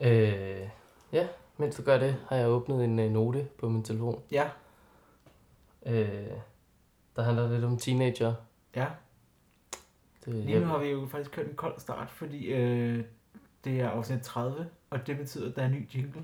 [0.00, 0.68] Øh,
[1.12, 1.26] ja,
[1.56, 4.22] mens du gør det, har jeg åbnet en øh, note på min telefon.
[4.30, 4.48] Ja.
[5.86, 6.26] Øh,
[7.16, 8.34] der handler lidt om teenager.
[8.76, 8.86] Ja.
[10.24, 13.04] Det, Lige nu har vi jo faktisk kørt en kold start, fordi øh,
[13.64, 16.22] det er afsnit 30, og det betyder, at der er en ny jingle.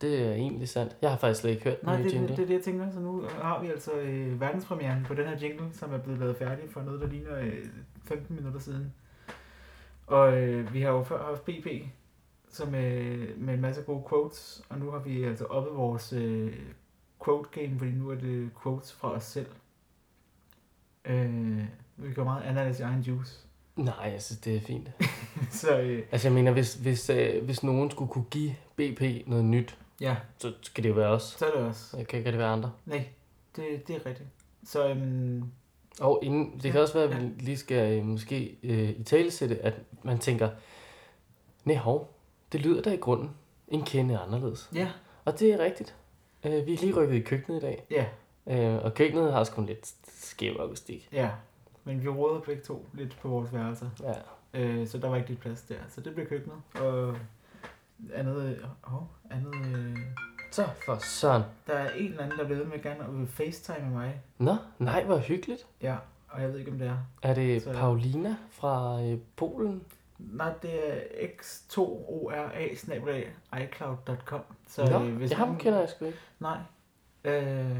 [0.00, 0.96] det er egentlig sandt.
[1.02, 2.36] Jeg har faktisk slet ikke hørt Nej, den det, nye det, jingle.
[2.36, 2.90] det er det, jeg tænker.
[2.92, 6.36] Så nu har vi altså øh, verdenspremieren på den her jingle, som er blevet lavet
[6.36, 7.66] færdig for noget, der ligner øh,
[8.04, 8.94] 15 minutter siden.
[10.06, 11.66] Og øh, vi har jo før haft BP,
[12.50, 16.52] som øh, med en masse gode quotes, og nu har vi altså oppet vores øh,
[17.24, 19.46] quote game, fordi nu er det quotes fra os selv.
[21.04, 21.64] Øh,
[21.96, 23.46] vi går meget ananas i egen juice.
[23.76, 24.90] Nej, jeg synes, det er fint.
[25.60, 29.44] så øh, Altså jeg mener, hvis, hvis, øh, hvis nogen skulle kunne give BP noget
[29.44, 31.22] nyt, ja, så skal det jo være os.
[31.22, 31.96] så er det også.
[31.96, 32.72] Jeg kan ikke det være andre.
[32.86, 33.08] Nej,
[33.56, 34.28] det, det er rigtigt.
[34.64, 35.44] Så øhm,
[36.00, 37.18] Og inden, det kan Ja, også være, at ja.
[37.18, 40.50] vi lige skal øh, måske øh, i talesætte, at man tænker,
[41.64, 42.14] nej hov,
[42.52, 43.30] det lyder da i grunden
[43.68, 44.70] en kende anderledes.
[44.74, 44.88] ja,
[45.24, 45.94] Og det er rigtigt.
[46.46, 48.06] Øh, vi er lige rykket i køkkenet i dag, ja,
[48.46, 51.08] øh, og køkkenet har sgu en lidt skæv akustik.
[51.12, 51.30] ja.
[51.84, 54.60] Men vi rådede begge to lidt på vores værelser, Ja.
[54.60, 55.74] øh, så der var ikke lidt plads der.
[55.88, 56.56] Så det blev køkkenet.
[56.74, 57.16] Og
[58.14, 59.96] andet, øh, oh, andet øh,
[60.52, 61.42] Så for søren.
[61.66, 64.20] der er en eller anden, der ved med gerne at vil facetime med mig.
[64.38, 65.66] Nå, nej, hvor hyggeligt.
[65.82, 65.96] Ja,
[66.28, 66.96] og jeg ved ikke, om det er.
[67.22, 69.82] Er det Så- Paulina fra øh, Polen?
[70.32, 72.58] Nej, det er x2ora
[73.62, 74.40] icloud.com.
[74.68, 76.18] Så Nå, øh, hvis ja, ham nogen- kender jeg sgu ikke.
[76.40, 76.58] Nej.
[77.24, 77.76] Øh,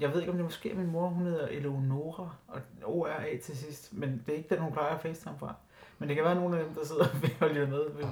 [0.00, 1.08] jeg ved ikke, om det måske er min mor.
[1.08, 3.92] Hun hedder Eleonora, og O-R-A til sidst.
[3.94, 5.54] Men det er ikke den, hun plejer at facetime fra.
[5.98, 7.04] Men det kan være nogle af dem, der sidder
[7.40, 8.06] og lytter med.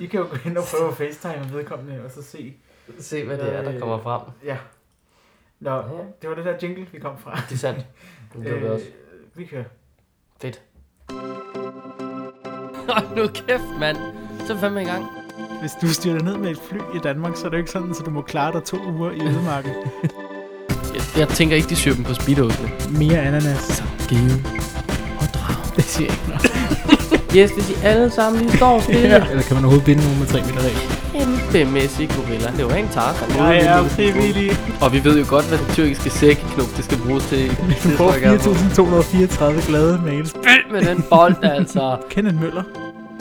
[0.00, 2.56] I kan jo gå ind og prøve at facetime med vedkommende, og så se.
[2.98, 4.22] Se, hvad det er, der Øh, kommer frem.
[4.44, 4.58] Ja.
[5.60, 6.04] Nå, Ja.
[6.22, 7.34] det var det der jingle, vi kom fra.
[7.48, 7.86] Det er sandt.
[8.42, 8.86] Det også.
[9.34, 9.64] vi kører.
[10.40, 10.62] Fedt.
[12.94, 13.96] Hold nu kæft, mand.
[14.46, 15.04] Så er vi fandme i gang.
[15.60, 18.02] Hvis du styrter ned med et fly i Danmark, så er det ikke sådan, så
[18.02, 19.72] du må klare dig to uger i ødemarken.
[20.94, 22.70] Jeg, jeg tænker ikke, de syr dem på speedosene.
[22.90, 23.58] Mere ananas.
[23.60, 24.44] Så give
[25.20, 25.76] og drag.
[25.76, 26.52] Det siger jeg ikke noget.
[27.36, 29.00] Yes, hvis I alle sammen lige står stille.
[29.08, 29.26] ja.
[29.30, 30.97] Eller kan man overhovedet binde nogen med 3 meter regel?
[31.52, 32.48] Kæmpemæssig gorilla.
[32.56, 33.24] Det var en takker.
[33.52, 34.50] Jeg er frivillig.
[34.84, 37.48] Og vi ved jo godt, hvad det tyrkiske sækknop, det skal bruges til.
[37.84, 38.10] Du får
[39.62, 40.30] 4.234 glade mails.
[40.72, 41.84] Med den bold, altså.
[42.12, 42.64] Kenneth Møller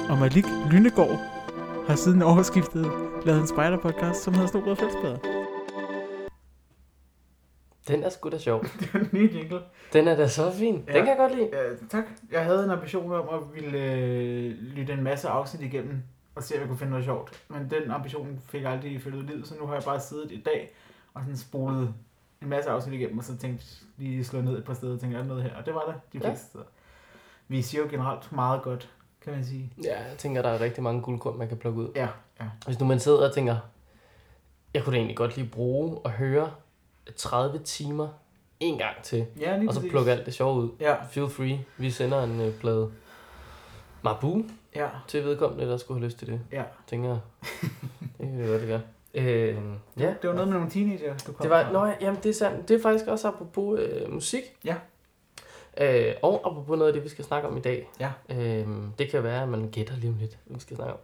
[0.09, 1.19] og Malik Lynegård
[1.87, 2.91] har siden årsskiftet
[3.25, 5.17] lavet en spider-podcast, som hedder Snobrød Fællesbader.
[7.87, 8.63] Den er sgu da sjov.
[8.79, 9.59] Det er en ny jingle.
[9.93, 10.73] Den er da så fin.
[10.73, 10.93] Den Ja.
[10.93, 11.49] kan jeg godt lide.
[11.53, 11.57] Ja,
[11.97, 12.03] tak.
[12.31, 15.93] Jeg havde en ambition om at ville øh, lytte en masse afsnit igennem
[16.37, 17.43] og se, om jeg kunne finde noget sjovt.
[17.47, 20.41] Men den ambition fik jeg aldrig følget livet, så nu har jeg bare siddet i
[20.41, 20.75] dag
[21.13, 21.93] og sådan spolet
[22.41, 25.17] en masse afsnit igennem, og så tænkt lige slå ned et par steder og tænkte,
[25.17, 25.55] er der noget her?
[25.55, 26.29] Og det var der de Ja.
[26.29, 26.63] fleste steder.
[27.47, 28.89] Vi siger jo generelt meget godt,
[29.21, 29.73] kan man sige.
[29.83, 31.89] Ja, jeg tænker, der er rigtig mange guldkorn, man kan plukke ud.
[31.95, 32.07] Ja,
[32.39, 32.45] ja.
[32.65, 33.57] Hvis nu man sidder og tænker,
[34.73, 36.51] jeg kunne da egentlig godt lige bruge og høre
[37.15, 38.07] 30 timer
[38.59, 40.69] en gang til, Ja, og så plukke alt det sjove ud.
[40.79, 41.65] Ja, Feel free.
[41.77, 42.91] Vi sender en øh, plade
[44.01, 44.43] Mabu
[44.77, 46.41] ja, til vedkommende, der skulle have lyst til det.
[46.51, 46.63] ja.
[46.87, 47.19] Tænker jeg.
[48.17, 48.79] det kan det godt, det gør.
[49.13, 49.57] Øh,
[49.99, 50.13] ja.
[50.21, 51.71] Det var noget med nogle teenager, du kom Det var, fra.
[51.71, 52.69] nå, ja, jamen det er sandt.
[52.69, 54.43] Det er faktisk også apropos øh, musik.
[54.65, 54.75] Ja.
[55.81, 57.89] Øh, og apropos noget af det, vi skal snakke om i dag.
[57.99, 58.11] Ja.
[58.29, 58.67] Øh,
[58.99, 60.99] det kan være, at man gætter lige om lidt, hvad vi skal snakke om.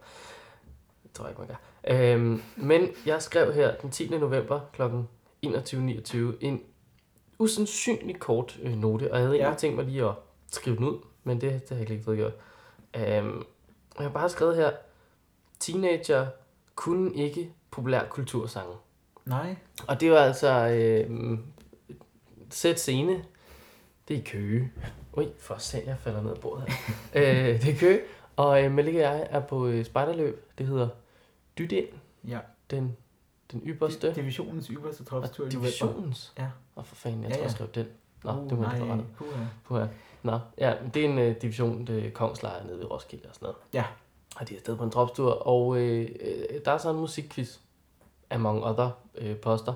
[1.02, 2.14] Det tror jeg ikke, man gør.
[2.14, 4.08] Øh, men jeg skrev her den 10.
[4.18, 4.82] november kl.
[5.46, 6.62] 21.29 en
[7.38, 9.42] usandsynlig kort øh, note, og jeg havde Ja.
[9.42, 10.14] egentlig tænkt mig lige at
[10.52, 12.32] skrive den ud, men det, det har jeg ikke lige fået gjort.
[12.96, 13.44] Øh, og
[13.98, 14.70] jeg har bare skrevet her,
[15.60, 16.26] teenager
[16.74, 18.74] kunne ikke populær kultursange.
[19.24, 19.56] Nej.
[19.88, 21.38] Og det var altså øh,
[22.50, 23.24] sæt scene.
[24.08, 24.72] Det er Køge.
[25.12, 26.74] Ui, for sent, jeg falder ned af bordet her.
[27.54, 28.00] øh, det er Køge.
[28.36, 30.48] Og øh, Malik og jeg er på øh, spejderløb.
[30.58, 30.88] Det hedder
[31.58, 31.86] Dyt ind.
[32.28, 32.38] Ja.
[32.70, 32.96] Den,
[33.52, 34.14] den ypperste.
[34.14, 36.32] Divisionens ypperste tropstur divisionens.
[36.38, 36.46] Ja.
[36.74, 37.54] Og for fanden, jeg Ja, tror, jeg ja.
[37.54, 37.86] skrev den.
[38.24, 39.06] Nå, Uh, det må jeg nej, rettet.
[39.64, 39.78] puha.
[39.78, 39.88] her.
[40.24, 43.46] Nå, ja, det er en øh, division, det er Kongslejr nede ved Roskilde og sådan
[43.46, 43.56] noget.
[43.72, 43.84] Ja.
[44.36, 47.58] Og de er afsted på en dropstur, og øh, øh, der er så en musikquiz,
[48.30, 49.74] among other øh, poster.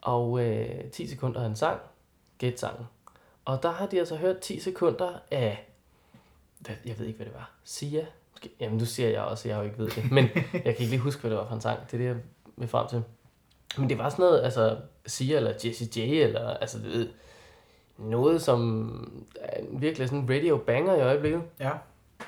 [0.00, 1.80] Og øh, 10 sekunder af en sang,
[2.38, 2.86] gæt sangen.
[3.44, 5.68] Og der har de altså hørt 10 sekunder af,
[6.58, 8.06] hvad, jeg ved ikke, hvad det var, Sia?
[8.32, 10.84] Måske, jamen nu siger jeg også, jeg jo ikke ved det, men jeg kan ikke
[10.84, 11.80] lige huske, hvad det var for en sang.
[11.86, 12.16] Det er det, jeg
[12.56, 13.02] vil frem til.
[13.78, 17.08] Men det var sådan noget, altså Sia eller Jessie J, eller altså du ved,
[18.02, 21.42] noget, som er virkelig sådan radio banger i øjeblikket.
[21.60, 21.70] Ja.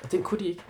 [0.03, 0.61] Og den kunne de ikke.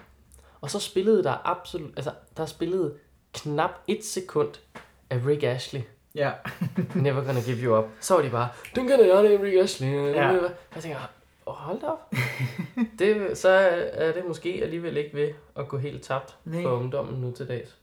[0.61, 2.97] Og så spillede der absolut, altså der spillede
[3.33, 4.49] knap et sekund
[5.09, 5.81] af Rick Ashley.
[6.15, 6.31] Ja.
[6.95, 7.85] Never gonna give you up.
[7.99, 9.87] Så var de bare, den kender jeg, det er Rick Ashley.
[9.87, 10.27] Ja.
[10.75, 10.97] Jeg tænker,
[11.47, 12.13] Åh, hold da op.
[12.99, 13.49] det, så
[13.93, 16.61] er det måske alligevel ikke ved at gå helt tabt Nej.
[16.61, 17.77] for ungdommen nu til dags.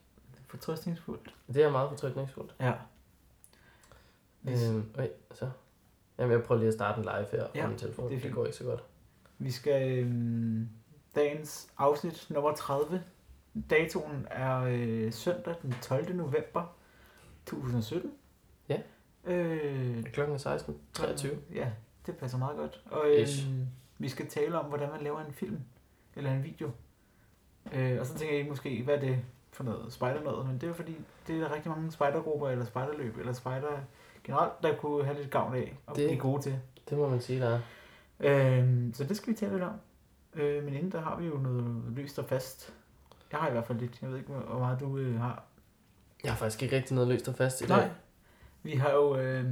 [0.49, 1.35] Fortrøstningsfuldt.
[1.55, 2.55] Det er meget fortrykningsfuldt.
[2.61, 2.73] Ja.
[4.49, 4.63] Yes.
[4.63, 5.51] Øhm, øj, så.
[6.19, 8.11] Jamen, jeg prøver lige at starte en live her Ja, på min telefon.
[8.11, 8.85] det Det, går ikke så godt.
[9.39, 10.69] Vi skal øhm,
[11.15, 13.03] dagens afsnit nummer 30.
[13.71, 16.17] Datoen er øh, søndag den 12.
[16.17, 16.77] november
[17.47, 18.13] 2017.
[18.69, 18.79] Ja.
[19.25, 20.79] Øh, Klokken er 16.
[20.95, 21.39] 23.
[21.55, 21.71] Ja,
[22.07, 22.83] det passer meget godt.
[22.91, 23.49] Og Ish.
[23.49, 23.67] øhm,
[23.99, 25.59] vi skal tale om, hvordan man laver en film
[26.17, 26.71] eller en video.
[27.73, 29.19] Øh, og så tænker jeg måske, hvad er det
[29.53, 30.47] for noget spider noget?
[30.47, 33.79] Men det er fordi, det er der rigtig mange spejdergrupper eller spejderløb eller spejder
[34.25, 36.59] generelt, der kunne have lidt gavn af og Det- blive gode til.
[36.91, 37.49] Det må man sige, der
[38.21, 38.59] er.
[38.61, 39.75] Øhm, så det skal vi tale lidt om.
[40.35, 42.75] Øh, men inden der har vi jo noget løst og fast.
[43.33, 44.03] Jeg har i hvert fald lidt.
[44.03, 45.43] Jeg ved ikke, hvor meget du øh, har.
[46.25, 47.77] Jeg har faktisk ikke rigtig noget løst og fast i dag.
[47.77, 47.89] Nej.
[48.63, 49.45] Vi har jo øh,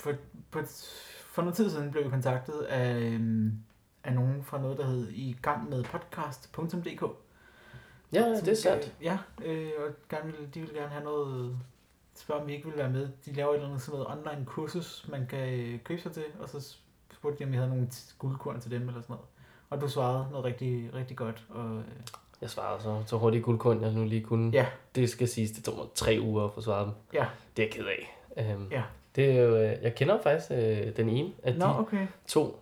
[0.00, 0.12] for,
[0.50, 0.90] på, et-
[1.26, 3.46] for noget tid siden blev vi kontaktet af, øh,
[4.04, 7.02] af nogen fra noget, der hed i gang med podcast.dk.
[8.12, 8.94] Ja, Som det er sandt.
[9.02, 11.58] Ja, øh, og gerne de vil gerne have noget,
[12.14, 13.08] spørge om vi ikke vil være med.
[13.26, 16.24] De laver et eller andet sådan noget online kursus, man kan øh, købe sig til,
[16.40, 16.74] og så
[17.12, 17.88] spurgte de, om vi havde nogle
[18.18, 19.24] guldkorn til dem eller sådan noget.
[19.70, 21.44] Og du svarede noget rigtig, rigtig godt.
[21.48, 21.84] Og, øh,
[22.40, 24.50] Jeg svarede så, så hurtigt guldkund, jeg nu lige kunne.
[24.52, 24.66] Ja.
[24.94, 26.94] Det skal siges, det tog mig tre uger at få svaret dem.
[27.12, 27.26] Ja.
[27.56, 28.54] Det er jeg ked af.
[28.56, 28.82] Um, Ja.
[29.16, 32.06] Det er jo, øh, jeg kender faktisk øh, den ene af Nå, de okay.
[32.26, 32.60] to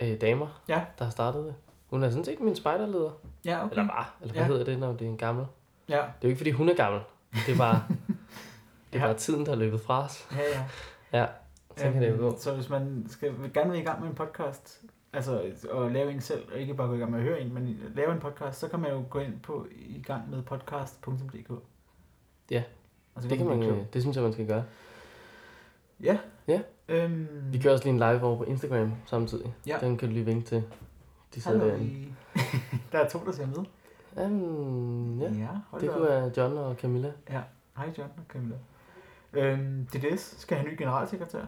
[0.00, 0.80] øh, damer, Ja.
[0.98, 1.54] der har startet det.
[1.90, 3.10] Hun er sådan set min spejderleder.
[3.44, 3.64] Ja, Okay.
[3.64, 3.70] okay.
[3.80, 4.14] Eller var.
[4.20, 4.48] Eller hvad Ja.
[4.48, 5.46] hedder det, når det er en gammel?
[5.88, 7.00] Ja, Det er jo ikke, fordi hun er gammel.
[7.46, 7.82] Det er bare,
[8.92, 9.06] det er Ja.
[9.06, 10.28] bare tiden, der er løbet fra os.
[10.32, 10.64] ja, ja.
[11.20, 11.26] Ja,
[11.76, 12.36] så kan det jo gå.
[12.38, 15.40] Så hvis man skal, gerne vil i gang med en podcast, altså
[15.72, 17.80] at lave en selv, og ikke bare gå i gang med at høre en, men
[17.94, 21.50] lave en podcast, så kan man jo gå ind på i gang med podcast.dk.
[22.50, 22.62] Ja,
[23.14, 24.64] og så Det, kan man, det synes jeg, man skal gøre.
[26.02, 26.18] Ja.
[26.48, 26.60] Ja.
[26.88, 29.54] Øhm, Vi kører også lige en live over på Instagram samtidig.
[29.66, 29.76] Ja.
[29.80, 30.64] Den kan du lige vinke til.
[31.34, 31.72] De sidder Hallo.
[31.74, 32.14] derinde.
[32.92, 33.64] Der er to, der ser med.
[34.24, 35.30] Um, ja, ja
[35.74, 36.08] det da kunne op.
[36.08, 37.12] være John og Camilla.
[37.76, 38.56] Hej John og Camilla.
[39.32, 41.44] Øhm, DDS skal have ny generalsekretær.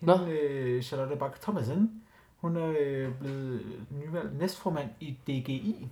[0.00, 0.16] Nå.
[0.16, 2.02] Hende, øh, Charlotte Bak Thomasen,
[2.36, 3.60] hun er øh, blevet
[3.90, 5.88] nyvalgt næstformand i DGI.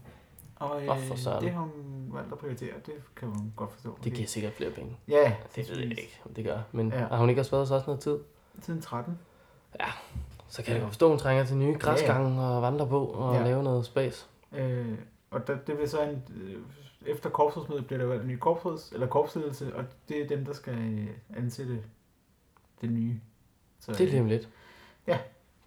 [0.56, 1.44] Og øh, Åh, for søren.
[1.44, 3.98] det har hun valgt at prioritere, det kan man godt forstå.
[4.04, 4.96] Det giver sikkert flere penge.
[5.08, 6.58] Ja, Det ved jeg ikke, om det gør.
[6.72, 7.00] Men Ja.
[7.00, 7.06] ja.
[7.06, 8.18] har hun ikke også været hos os noget tid?
[8.60, 9.18] Siden 13.
[10.48, 13.34] Så kan jeg godt forstå, at hun trænger til nye græsgange og vandre på og
[13.34, 13.40] Ja.
[13.40, 13.46] ja.
[13.46, 14.26] lave noget space.
[14.52, 14.98] Øh,
[15.30, 16.56] og der, det bliver så en, øh,
[17.06, 20.52] efter korpsrådsmødet bliver der valgt en ny korpsråds, eller korpsledelse, og det er dem, der
[20.52, 21.82] skal øh, ansætte
[22.80, 23.20] det nye.
[23.80, 24.48] Så, Det er lige om lidt.
[25.06, 25.18] Ja.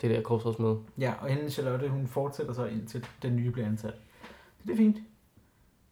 [0.01, 0.79] Det der korpsrådsmøde.
[0.97, 3.93] Ja, og hende Charlotte, hun fortsætter så indtil den nye bliver ansat.
[4.57, 4.97] Så det er fint.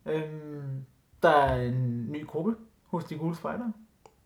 [0.06, 0.86] Øhm,
[1.24, 2.56] der er en ny gruppe
[2.86, 3.74] hos de gule spejdere.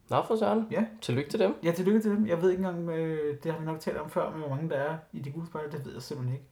[0.09, 0.67] Nå for søren.
[0.71, 0.85] Ja.
[1.01, 1.55] Tillykke til dem.
[1.63, 2.27] Ja, tillykke til dem.
[2.27, 4.69] Jeg ved ikke engang, øh, det har vi nok talt om før, med hvor mange
[4.69, 6.47] der er i de gule spejdere, det ved jeg simpelthen ikke.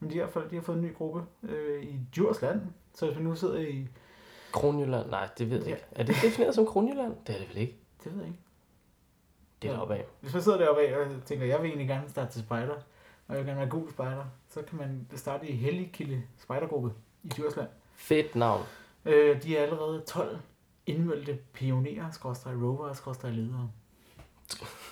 [0.00, 2.60] Men de, fald, de har fået en ny gruppe øh, i Djursland.
[2.94, 3.88] Så hvis man nu sidder i...
[4.52, 5.10] Kronjylland?
[5.10, 5.74] Nej, det ved jeg Ja.
[5.74, 5.86] ikke.
[5.92, 7.16] Er det defineret som Kronjylland?
[7.26, 7.76] Det er det vel ikke.
[8.04, 8.38] Det ved jeg ikke.
[9.62, 9.76] Det er Ja.
[9.76, 10.04] deroppe af.
[10.20, 12.74] Hvis man sidder deroppe af og tænker, jeg vil egentlig gerne starte til spejder,
[13.28, 17.28] og jeg vil gerne være gul spejder, så kan man starte i Helligkilde Spejdergruppe i
[17.28, 17.68] Djursland.
[17.94, 18.62] Fedt navn.
[19.04, 20.38] Øh, de er allerede 12
[20.86, 23.70] indmeldte pionerer, skråstrej rovere, skråstrej ledere.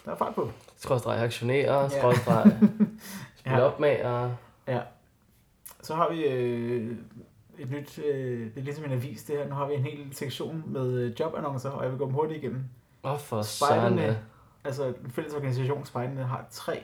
[0.05, 0.51] Der er fart på.
[0.77, 1.89] Skrådstræk aktionærer, Ja.
[1.89, 2.47] skrådstræk
[3.37, 3.61] spil Ja.
[3.61, 4.37] op med og...
[5.83, 6.97] Så har vi øh,
[7.61, 10.09] et nyt, øh, det er ligesom en avis det her, nu har vi en hel
[10.13, 12.65] sektion med øh, jobannoncer, og jeg vil gå dem hurtigt igennem.
[13.05, 14.19] Åh, for Spejderne.
[14.65, 16.83] Altså, den fælles organisation Spejderne har tre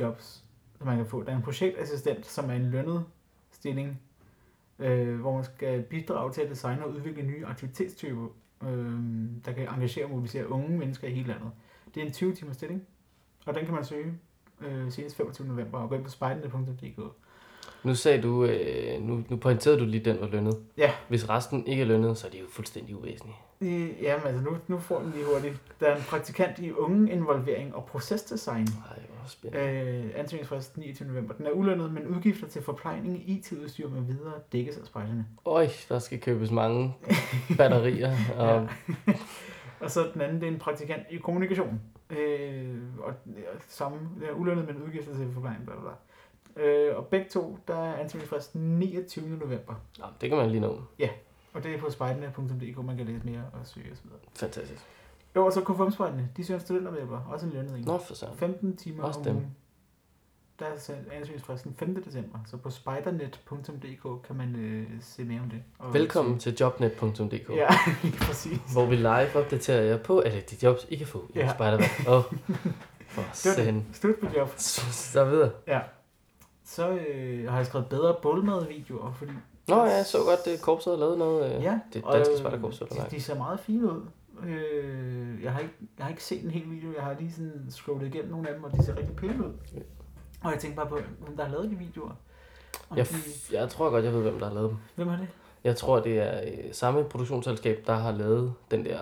[0.00, 0.44] jobs,
[0.78, 1.22] som man kan få.
[1.22, 3.04] Der er en projektassistent, som er en lønnet
[3.50, 4.00] stilling,
[4.78, 8.26] øh, hvor man skal bidrage til at designe og udvikle nye aktivitetstyper,
[8.62, 9.00] øh,
[9.44, 11.50] der kan engagere og mobilisere unge mennesker i hele landet.
[11.94, 12.86] Det er en 20 timers stilling,
[13.46, 14.14] og den kan man søge
[14.60, 15.48] øh, senest 25.
[15.48, 17.00] november, og gå ind på spejderne.dk.
[17.84, 20.58] Nu sagde du, øh, nu, nu pointerede du lige, den var lønnet.
[20.76, 20.90] Ja.
[21.08, 23.36] Hvis resten ikke er lønnet, så er det jo fuldstændig uvæsentligt.
[23.60, 25.60] Øh, Jamen altså, nu, nu får den lige hurtigt.
[25.80, 28.66] Der er en praktikant i unge involvering og procesdesign.
[28.66, 29.80] Ej, hvor spændende.
[29.80, 31.08] Øh, ansøgningsfrist 29.
[31.08, 31.34] november.
[31.34, 35.26] Den er ulønnet, men udgifter til forplejning, IT-udstyr med videre dækkes af spejlene.
[35.46, 36.96] Øj, der skal købes mange
[37.56, 38.16] batterier.
[38.38, 38.68] Og.
[39.80, 41.80] Og så den anden, det er en praktikant i kommunikation.
[42.10, 45.92] Øh, og ja, samme, det er ulønnet, men udgifter til forplejning, bla bla bla.
[46.56, 49.28] Øh, og begge to, der er ansøgningsfrist 29.
[49.28, 49.74] november.
[49.98, 50.80] Nå, det kan man lige nå.
[51.54, 54.06] Og det er på spejderne.dk, man kan læse mere og søge osv.
[54.36, 54.82] Fantastisk.
[55.36, 57.84] Jo, og så KFM-spejderne, de søger en studentermedhjælper, også en lønnet en.
[57.84, 58.36] Nå, for søren.
[58.36, 59.34] 15 timer Også om dem.
[59.36, 59.56] ugen.
[60.58, 62.02] Der er så ansøgningsfristen 5.
[62.04, 65.62] december, så på spidernet.dk kan man øh, se mere om det.
[65.78, 67.68] Og Velkommen se- til jobnet.dk, Ja,
[68.26, 68.58] præcis.
[68.72, 71.44] hvor vi live opdaterer jer på alle de jobs, I kan få i Ja.
[71.46, 71.52] ja.
[71.54, 71.90] Spejderværk.
[72.08, 72.22] Åh,
[73.08, 73.36] for var det.
[73.36, 73.82] send.
[73.92, 74.48] Slut på job.
[74.56, 75.50] Så videre.
[76.70, 79.32] Så øh, har jeg skrevet bedre bålmadvideoer, fordi
[79.68, 81.56] Nå ja, jeg så godt, det korpset havde lavet noget.
[81.56, 84.00] Øh, ja, det danske øh, spejderkorps, så de, de ser meget fine ud.
[84.46, 87.66] Øh, jeg, har ikke, jeg har ikke set en hel video, jeg har lige sådan
[87.70, 89.52] scrollet igennem nogle af dem, og de ser rigtig pæne ud.
[89.74, 89.78] Ja.
[90.44, 92.10] Og jeg tænkte bare på, hvem der har lavet de videoer.
[92.90, 94.78] Om Jeg, de, jeg tror godt, jeg ved, hvem der har lavet dem.
[94.94, 95.28] hvem er det?
[95.64, 98.98] Jeg tror, det er øh, samme produktionsselskab, der har lavet den der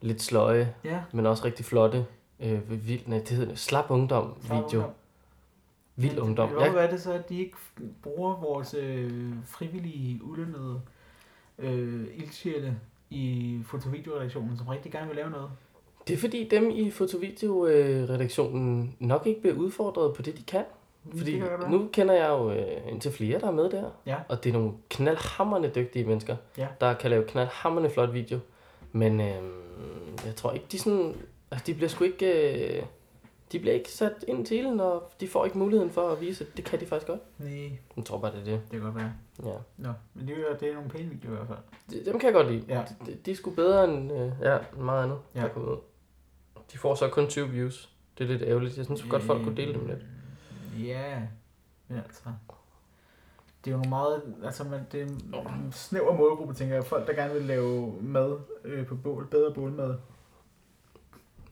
[0.00, 2.06] lidt sløje, Ja, men også rigtig flotte,
[2.40, 4.56] øh, vild, nej, det hedder Slap Ungdom video.
[4.62, 4.90] Ungdom.
[6.00, 6.48] Vild Men Ungdom.
[6.48, 7.56] Hvorfor Jeg, er det så, at de ikke
[8.02, 10.80] bruger vores øh, frivillige, ulønnede
[11.58, 12.76] øh, ildsjæle
[13.10, 15.50] i fotovideoredaktionen, som rigtig gerne vil lave noget?
[16.08, 20.64] det er fordi dem i fotovideo-redaktionen nok ikke bliver udfordret på det, de kan.
[21.16, 21.70] Fordi godt være.
[21.70, 23.90] nu kender jeg jo øh, indtil flere, der er med der.
[24.06, 24.16] Ja.
[24.28, 26.66] Og det er nogle knaldhammerne dygtige mennesker, Ja.
[26.80, 28.38] der kan lave knaldhammerne flot video.
[28.92, 29.26] Men øh,
[30.26, 31.14] jeg tror ikke, de sådan...
[31.50, 32.76] Altså, de bliver sgu ikke...
[32.78, 32.82] Øh,
[33.52, 36.44] de bliver ikke sat ind til ilden, og de får ikke muligheden for at vise,
[36.44, 37.20] at det kan de faktisk godt.
[37.38, 38.60] Nej, Jeg tror bare, det er det.
[38.62, 39.12] det kan godt være.
[39.44, 39.52] Ja.
[39.76, 41.58] Nå, men det er, det er nogle pæne videoer i hvert fald.
[42.04, 42.64] De- Dem kan jeg godt lide.
[42.68, 42.84] Ja.
[43.06, 45.40] De, de er sgu bedre end øh, ja, meget andet, Ja.
[45.40, 45.76] der kommer ud.
[46.72, 47.90] De får så kun 20 views.
[48.18, 48.76] Det er lidt ærgerligt.
[48.76, 49.98] Jeg synes godt, folk kunne dele dem lidt.
[49.98, 51.22] Øh, Ja,
[51.88, 52.22] men altså...
[53.64, 54.22] Det er jo nogle meget...
[54.44, 56.84] Altså, man, det er en snæver målgruppe, tænker jeg.
[56.84, 59.26] Folk, der gerne vil lave mad øh, på bål.
[59.30, 59.94] Bedre bålmad.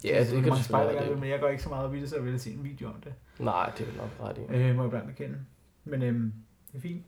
[0.05, 1.21] Ja, det kan du man spejler selvfølgelig gerne, det.
[1.21, 2.89] men jeg går ikke så meget op i det, så jeg vil se en video
[2.89, 3.15] om det.
[3.39, 4.41] Nej, det er nok ret i.
[4.55, 5.39] Øh, må jeg blandt erkende.
[5.85, 6.33] Men øhm,
[6.73, 7.05] det er fint.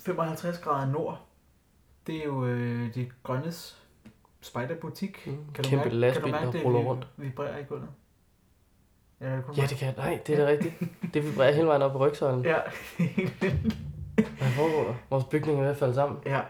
[0.00, 1.26] 55 grader nord.
[2.06, 3.82] Det er jo øh, det grønnes
[4.40, 5.26] spejderbutik.
[5.26, 7.08] Mm, Kan du kæmpe mærke, kan lastbil, du mærke der det ruller vi- rundt.
[7.16, 7.88] vibrerer i gulvet?
[9.20, 10.74] Ja, det, Ja, det kan Nej, det er da rigtigt.
[11.14, 12.44] Det vibrerer hele vejen op i rygsøjlen.
[12.44, 12.58] Ja,
[14.38, 14.94] Hvad foregår der?
[15.10, 16.18] Vores bygning er ved at falde sammen.
[16.26, 16.40] ja.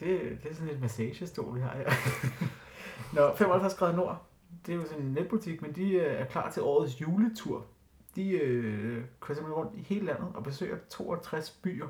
[0.00, 1.90] Det, det er sådan et massagestol, vi har her.
[3.12, 4.22] Nå, 55 grader nord.
[4.66, 7.64] Det er jo sådan en netbutik, men de øh, er klar til årets juletur.
[8.16, 11.86] De øh, kører simpelthen rundt i hele landet og besøger 62 byer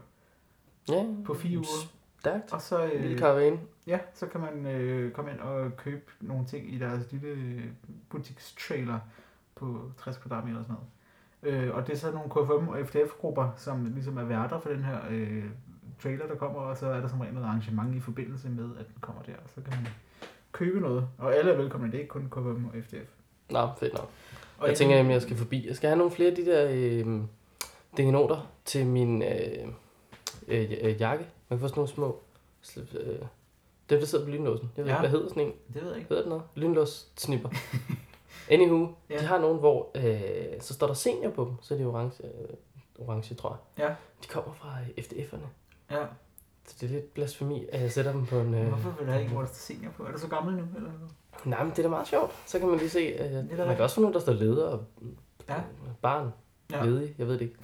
[0.88, 1.88] Ja, på fire uger.
[2.20, 2.52] Stærkt.
[2.52, 3.60] Og så, En lille øh, karavane.
[3.86, 7.64] ja, så kan man øh, komme ind og købe nogle ting i deres lille øh,
[8.08, 8.98] butikstrailer
[9.54, 10.76] på 60 kvadratmeter og sådan
[11.42, 11.64] noget.
[11.68, 14.84] Øh, og det er så nogle KFM og FDF-grupper, som ligesom er værter for den
[14.84, 15.44] her øh,
[16.02, 18.86] trailer, der kommer, og så er der som regel noget arrangement i forbindelse med, at
[18.88, 19.88] den kommer der, og så kan man
[20.58, 21.08] købe noget.
[21.18, 23.08] Og alle er velkomne, det er ikke kun KFM og FDF.
[23.50, 24.08] Nå, fedt nok.
[24.58, 25.66] Og Jeg tænker at jeg skal forbi.
[25.68, 27.20] Jeg skal have nogle flere af de der øh,
[27.96, 29.68] dingenoter til min øh,
[30.48, 31.26] øh, øh, jakke.
[31.48, 32.20] Man kan få sådan nogle små...
[32.62, 33.18] slip- Øh,
[33.90, 34.70] dem, der sidder på lynlåsen.
[34.76, 34.96] Jeg ved Ja.
[34.96, 35.52] ikke, hvad hedder sådan en?
[35.74, 36.08] Det ved jeg ikke.
[36.08, 36.44] Hedder det noget?
[36.54, 37.48] Lynlås snipper.
[38.50, 39.14] Anywho, Ja.
[39.14, 39.20] ja.
[39.20, 41.52] de har nogen, hvor øh, så står der senior på dem.
[41.62, 42.56] Så er de orange, øh,
[43.06, 43.84] orange tror jeg.
[43.88, 43.94] Ja.
[44.22, 45.46] De kommer fra øh, FDF'erne.
[45.90, 46.04] Ja.
[46.80, 48.54] Det er lidt blasfemi, at jeg sætter dem på en...
[48.54, 50.02] Øh, Hvorfor vil der står senior på?
[50.04, 50.62] Er du så gammel nu?
[50.76, 50.90] Eller?
[51.44, 52.32] Nej, men det er da meget sjovt.
[52.46, 54.84] Så kan man lige se, øh, man kan også få nogen, der står leder og
[55.48, 55.60] Ja.
[56.02, 56.32] barn.
[56.72, 56.84] Ja.
[56.84, 57.56] Ledig, jeg ved det ikke.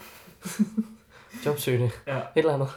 [1.46, 2.20] Jobsøgende, et Ja.
[2.36, 2.68] eller andet.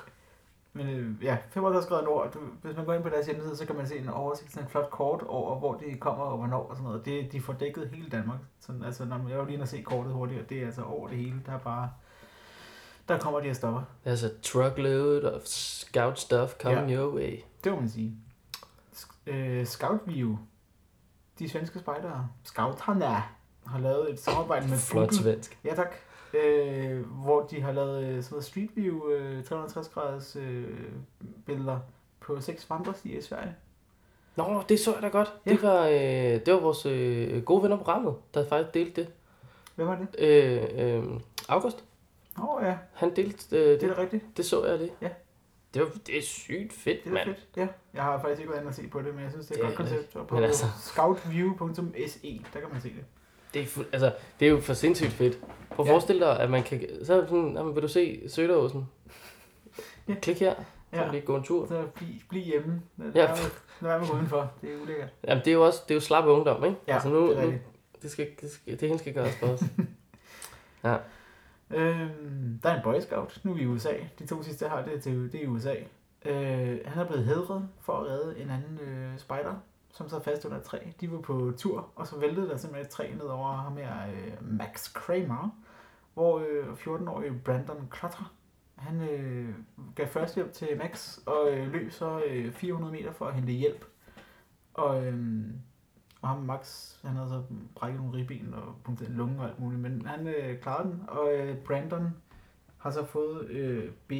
[0.74, 2.32] Men øh, ja, 55 grader nord.
[2.34, 4.66] Du, hvis man går ind på deres hjemmeside, så kan man se en oversigt, sådan
[4.66, 7.06] en flot kort over, hvor de kommer og hvornår og sådan noget.
[7.06, 8.40] Det, de får dækket hele Danmark.
[8.60, 10.82] Sådan, altså, når jeg var lige inde og se kortet hurtigt, og det er altså
[10.84, 11.42] over det hele.
[11.46, 11.90] Der er bare...
[13.08, 13.82] Der kommer de her stopper.
[14.06, 17.40] There's a truckload of scout stuff coming your way.
[17.64, 18.14] Det må man sige.
[19.28, 20.38] Øh, Scout View.
[21.40, 22.28] De svenske spejdere.
[22.44, 23.06] Scouterne
[23.66, 25.18] har lavet et samarbejde med Flot Google.
[25.24, 25.58] svensk.
[25.64, 25.96] Ja, tak.
[26.34, 30.68] Øh, hvor de har lavet øh, sådan noget Street View øh, 360 graders øh,
[31.46, 31.80] billeder
[32.20, 33.56] på seks vandrestier i Sverige.
[34.36, 35.34] Nå, det så jeg da godt.
[35.46, 35.52] Ja.
[35.52, 35.94] Det, var, øh,
[36.46, 39.10] det var vores øh, gode venner på programmet, der faktisk delte det.
[39.76, 40.20] Hvem var det?
[40.20, 40.64] Øh,
[40.98, 41.84] øh, August,
[42.42, 44.24] Åh oh, ja, han delte øh, det det, er rigtigt.
[44.38, 44.92] det så jeg lige.
[45.02, 45.10] Ja.
[45.74, 47.26] Det, var, det er sygt fedt, Det er mand.
[47.26, 47.48] fedt.
[47.58, 49.58] Ja, jeg har faktisk ikke været inde og se på det, men jeg synes, det
[49.60, 50.16] er et Det godt koncept.
[50.16, 53.06] Og på altså- scoutview.se, der kan man se det.
[53.54, 55.40] Det er, fu- altså, det er jo for sindssygt fedt.
[55.70, 55.94] Prøv at Ja.
[55.94, 56.88] forestille dig, at man kan...
[57.04, 58.88] Så er det sådan, jamen, vil du se Søderåsen?
[60.08, 60.16] Ja.
[60.22, 60.56] Klik her,
[60.94, 61.12] så Ja.
[61.12, 61.68] vi gå en tur.
[61.68, 62.82] Så bliv, bliv hjemme.
[62.98, 63.36] Lad Ja.
[63.82, 64.52] være med- udenfor.
[64.62, 65.10] Det er ulækkert.
[65.28, 66.78] Jamen, det er jo også det er jo slap ungdom, ikke?
[66.88, 67.64] Ja, altså, nu, det er nu, rigtigt.
[68.02, 69.64] det, skal, det, skal, det hele skal gøres for os.
[71.72, 72.10] Øh,
[72.64, 73.94] der er en Boy Scout, nu er vi i USA.
[74.20, 75.76] De to sidste, jeg har det, til, det er i USA.
[76.26, 79.56] Øh, han er blevet hedret for at redde en anden øh, spider,
[79.94, 80.80] som sad fast under et træ.
[81.02, 83.94] De var på tur, og så væltede der simpelthen et træ ned over ham her,
[84.08, 85.50] øh, Max Kramer,
[86.14, 88.34] hvor øh, 14-årige Brandon Clutter,
[88.76, 89.56] han øh,
[89.96, 93.86] gav førstehjælp til Max, og øh, løb så øh, 400 meter for at hente hjælp.
[94.74, 95.44] Og, øh,
[96.28, 97.44] ham Max, han havde så
[97.76, 101.04] brækket nogle ribben og punkteret en lunge og alt muligt, men han øh, klarede den,
[101.08, 102.14] og øh, Brandon
[102.78, 104.12] har så fået øh, B,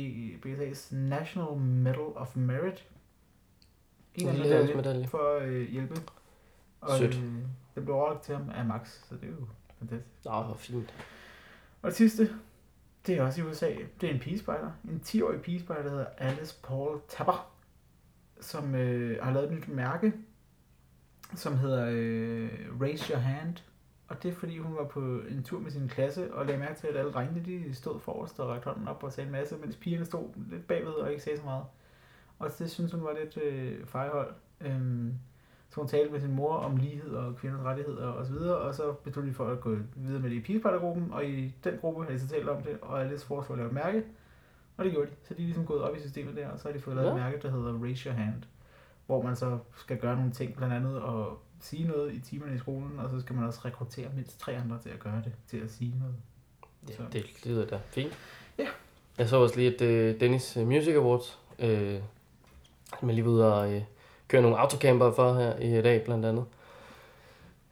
[0.46, 2.88] BSA's National Medal of Merit.
[4.16, 5.08] En En medalje hædersmedalje.
[5.08, 5.96] for at øh, hjælpe.
[6.82, 7.16] Og Sødt.
[7.16, 7.34] øh,
[7.76, 9.48] det blev overrakt til ham af Max, så det er jo
[9.80, 10.26] fantastisk.
[10.26, 10.94] Nå, hvor fint.
[11.82, 12.30] Og det sidste,
[13.08, 13.72] det er også i USA.
[14.02, 14.72] Det er en pigespejder.
[14.84, 17.52] En 10-årig pigespejder, der hedder Alice Paul Tapper,
[18.42, 20.14] som øh, har lavet et nyt mærke,
[21.36, 22.50] som hedder øh,
[22.82, 23.58] Raise Your Hand.
[24.08, 26.80] Og det er fordi, hun var på en tur med sin klasse, og lagde mærke
[26.80, 29.56] til, at alle drengene de stod forrest og rakte hånden op og sagde en masse,
[29.58, 31.64] mens pigerne stod lidt bagved og ikke sagde så meget.
[32.40, 34.34] Og det synes hun var lidt øh, fejhold.
[34.62, 35.14] Øhm,
[35.70, 38.76] så hun talte med sin mor om lighed og kvinders rettigheder og så videre, og
[38.76, 42.04] så besluttede de for at gå videre med det i pigespejdergruppen, og i den gruppe
[42.04, 44.04] har de så talt om det, og Alice foreslog at lave mærke,
[44.78, 45.16] og det gjorde de.
[45.24, 47.08] Så de er ligesom gået op i systemet der, og så har de fået lavet
[47.10, 47.14] Ja.
[47.16, 48.44] et mærke, der hedder Raise Your Hand,
[49.08, 51.26] hvor man så skal gøre nogle ting, blandt andet at
[51.60, 54.80] sige noget i timerne i skolen, og så skal man også rekruttere mindst tre andre
[54.84, 56.16] til at gøre det, til at sige noget.
[56.90, 57.02] Ja, Så.
[57.14, 58.14] det lyder da fint.
[58.58, 58.68] Ja.
[59.18, 62.00] Jeg så også lige, at øh, Dennis øh, Music Awards, øh,
[63.02, 63.82] man lige ude og øh,
[64.28, 66.46] køre nogle autocamper for her i dag, blandt andet.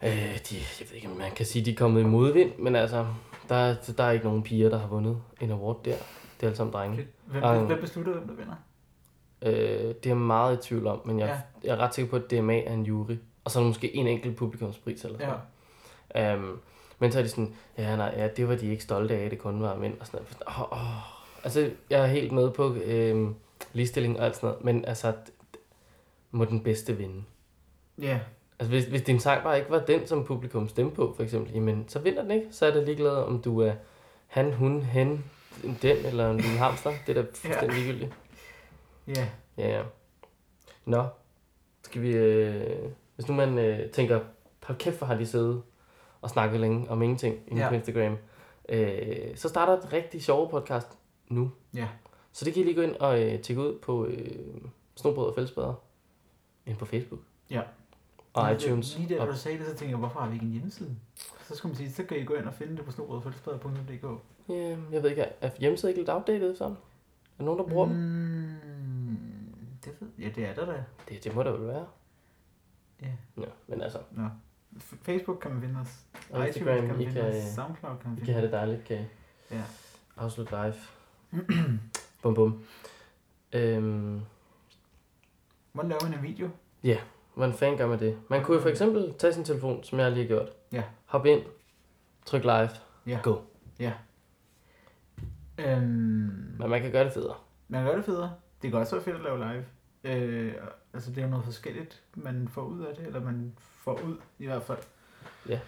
[0.04, 0.10] Øh,
[0.50, 3.08] de, jeg ved ikke, om man kan sige, de er kommet i modvind, men altså,
[3.50, 5.92] der, er- der er ikke nogen piger, der har vundet en award der.
[5.92, 7.08] Det er alle sammen drenge.
[7.26, 7.66] Hvem, Um.
[7.66, 8.56] hvem beslutter, hvem der vinder?
[9.42, 11.68] Øh, det er jeg meget i tvivl om, men jeg, Ja.
[11.70, 13.16] jeg er ret sikker på, at DMA er en jury.
[13.44, 15.36] Og så er der måske en enkelt publikumspris eller sådan
[16.16, 16.36] Ja.
[16.36, 16.60] Um,
[17.00, 19.40] men så er de sådan, ja, nej, ja, det var de ikke stolte af, det
[19.40, 20.60] kun var mænd og sådan noget.
[20.60, 21.44] Oh, oh.
[21.44, 23.36] Altså, jeg er helt med på øhm,
[23.74, 25.14] ligestilling og alt sådan noget, men altså,
[26.32, 27.24] må den bedste vinde.
[28.02, 28.20] Ja,
[28.60, 31.54] Altså, hvis, hvis din sang bare ikke var den, som publikum stemte på, for eksempel,
[31.54, 32.48] jamen, så vinder den ikke.
[32.52, 33.74] Så er det ligeglad, om du er
[34.28, 35.26] han, hun, hen,
[35.82, 36.94] den, eller en lille hamster.
[37.08, 38.14] Det er da fuldstændig ligegyldigt.
[39.08, 39.28] Ja.
[39.58, 39.84] Ja, ja.
[40.86, 41.06] Nå,
[41.84, 42.10] skal vi...
[42.16, 44.20] Øh, hvis nu man øh, tænker,
[44.64, 45.62] hold kæft, hvor har de siddet
[46.22, 47.70] og snakket længe om ingenting inde Ja.
[47.70, 48.18] på Instagram.
[48.70, 50.88] Øh, så starter et rigtig sjovt podcast
[51.28, 51.52] nu.
[51.74, 51.88] Ja.
[52.32, 54.28] Så det kan I lige gå ind og øh, tjekke ud på øh,
[54.96, 55.74] Snobrød og Fællesbader.
[56.66, 57.22] Inde på Facebook.
[57.50, 57.62] Ja.
[58.34, 58.92] Og Lige iTunes.
[58.94, 60.46] Der, lige der, og, hvor du sagde det, så tænkte jeg, hvorfor har vi ikke
[60.46, 60.96] en hjemmeside?
[61.48, 64.06] Så skulle man sige, så kan I gå ind og finde det på snobrødfællesbader.dk.
[64.50, 66.72] ja, jeg ved ikke, er- er hjemmesiden ikke lidt outdated sådan?
[66.74, 66.78] Er
[67.38, 67.92] der nogen, der bruger mm.
[67.94, 68.56] dem?
[70.18, 70.84] Ved Ja, det er der da.
[71.10, 71.88] Det, det må der vel være.
[73.02, 73.08] Ja.
[73.38, 74.24] Ja, men altså, Nå.
[74.78, 76.06] F- Facebook kan man finde os.
[76.14, 77.44] og iTunes Instagram, kan man I finde kan, os.
[77.44, 79.06] Soundcloud kan man I finde kan have det dejligt, kan I?
[79.52, 79.64] Ja.
[80.18, 80.74] Afslut live.
[82.24, 82.64] bum bum.
[83.54, 84.22] Øhm,
[85.72, 86.50] Hvordan laver man en video?
[87.34, 88.20] hvordan fanden gør man det?
[88.30, 90.50] Man kunne jo for eksempel tage sin telefon, som jeg lige har gjort.
[90.72, 90.84] Ja.
[91.06, 91.42] Hop ind,
[92.26, 92.70] tryk live,
[93.08, 93.20] Ja.
[93.24, 93.36] Go.
[93.80, 93.94] Ja.
[95.58, 95.84] Øhm,
[96.60, 97.36] men man kan gøre det federe.
[97.68, 98.34] man kan gøre det federe.
[98.62, 99.66] Det kan også være fedt at lave live.
[100.06, 100.54] Øh,
[100.94, 104.18] altså det er jo noget forskelligt, man får ud af det, eller man får ud
[104.40, 104.78] i hvert fald.
[105.50, 105.60] Ja.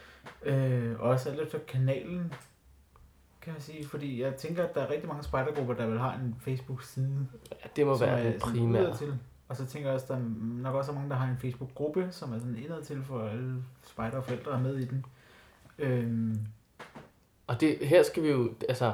[0.43, 2.34] Øh, og også alt efter kanalen,
[3.41, 3.86] kan man sige.
[3.88, 7.28] Fordi jeg tænker, at der er rigtig mange spejdergrupper, der vil have en Facebook-side.
[7.52, 8.84] Ja, det må være den sådan primære.
[8.84, 9.13] udadtil.
[9.47, 10.30] Og så tænker jeg også, at der er
[10.62, 13.63] nok også er mange, der har en Facebook-gruppe, som er sådan indad til for alle
[13.86, 15.06] spejder og forældre er med i den.
[15.80, 16.39] Øhm,
[17.47, 18.93] Og det, her skal vi jo, altså,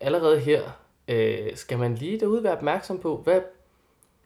[0.00, 0.70] allerede her,
[1.08, 3.40] øh, skal man lige derude være opmærksom på, hvad,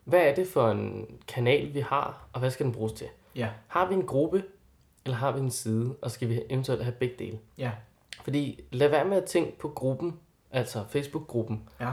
[0.04, 3.06] hvad er det for en kanal, vi har, og hvad skal den bruges til?
[3.36, 4.44] ja, Har vi en gruppe,
[5.04, 7.38] eller har vi en side, og skal vi eventuelt have begge dele?
[7.58, 7.72] ja,
[8.24, 11.92] Fordi lad være med at tænke på gruppen, altså Facebook-gruppen, ja,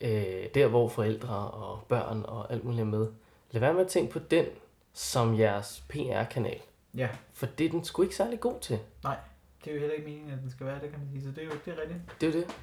[0.00, 3.06] øh, der hvor forældre og børn og alt muligt er med.
[3.50, 4.46] Lad være med at tænke på den
[4.92, 6.60] som jeres PR-kanal,
[6.94, 7.08] ja.
[7.32, 8.78] for det er den sgu ikke særlig god til.
[9.64, 11.22] Det er jo heller ikke meningen, at den skal være det, kan man sige.
[11.22, 12.00] Så det er jo det er rigtigt.
[12.20, 12.56] Det er jo det.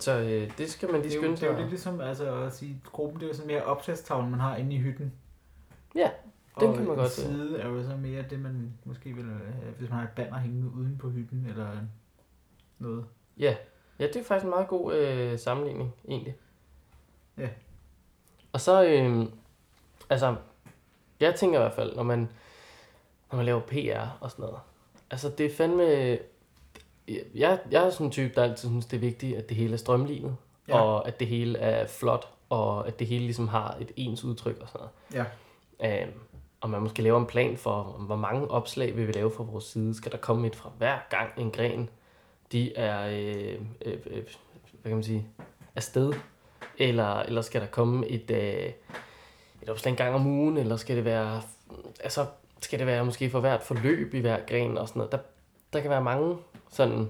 [0.00, 1.60] Så øh, det skal man lige skynde det er jo sig.
[1.60, 4.76] lidt ligesom altså, at sige, gruppen det er jo sådan mere opslagstavlen, man har inde
[4.76, 5.12] i hytten.
[5.94, 6.10] Ja,
[6.60, 7.22] den og kan man godt se.
[7.22, 10.38] side er jo så mere det, man måske vil have, hvis man har et banner
[10.38, 11.68] hængende uden på hytten, eller
[12.78, 13.04] noget.
[13.38, 13.56] Ja.
[13.98, 16.36] ja, det er faktisk en meget god øh, sammenligning, egentlig.
[17.38, 17.48] Ja.
[18.52, 19.26] Og så, øh,
[20.10, 20.36] altså,
[21.20, 22.28] jeg tænker i hvert fald, når man,
[23.30, 24.58] når man laver PR og sådan noget,
[25.10, 26.18] altså det er fandme,
[27.34, 29.72] jeg, jeg er sådan en type, der altid synes, det er vigtigt, at det hele
[29.72, 30.36] er strømlignet,
[30.68, 30.80] Ja.
[30.80, 34.58] og at det hele er flot, og at det hele ligesom har et ens udtryk
[34.60, 35.28] og sådan noget.
[35.80, 36.02] Ja.
[36.02, 36.12] Øhm,
[36.60, 39.64] og man måske laver en plan for, hvor mange opslag vil vi lave fra vores
[39.64, 39.94] side.
[39.94, 41.88] Skal der komme et fra hver gang en gren,
[42.52, 44.22] de er, øh, øh, øh,
[44.72, 45.26] hvad kan man sige,
[45.76, 46.12] afsted?
[46.78, 48.72] Eller, eller skal der komme et, øh,
[49.62, 51.42] et opslag en gang om ugen, eller skal det være,
[52.00, 52.26] altså,
[52.60, 55.12] skal det være måske for hvert forløb i hver gren og sådan noget.
[55.12, 55.18] Der,
[55.72, 56.36] der kan være mange
[56.70, 57.08] sådan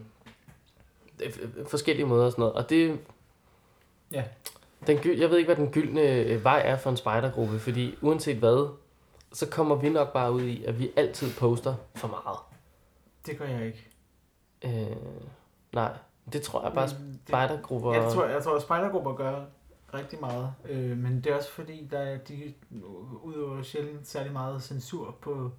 [1.25, 2.55] øh, øh, forskellige måder og sådan noget.
[2.55, 2.99] Og det,
[4.12, 4.25] Ja.
[4.87, 8.37] den, jeg ved ikke, hvad den gyldne øh, vej er for en spejdergruppe, fordi uanset
[8.37, 8.68] hvad,
[9.33, 12.38] så kommer vi nok bare ud i, at vi altid poster for meget.
[13.27, 13.88] Det gør jeg ikke.
[14.64, 14.96] Øh,
[15.73, 15.92] nej,
[16.33, 17.94] det tror jeg bare, Men spejdergrupper...
[17.94, 19.44] Ja, det tror jeg, jeg tror, at spejdergrupper gør
[19.94, 20.55] rigtig meget.
[20.68, 22.55] Øh, men det er også fordi, der er, de
[23.23, 25.51] udøver sjældent særlig meget censur på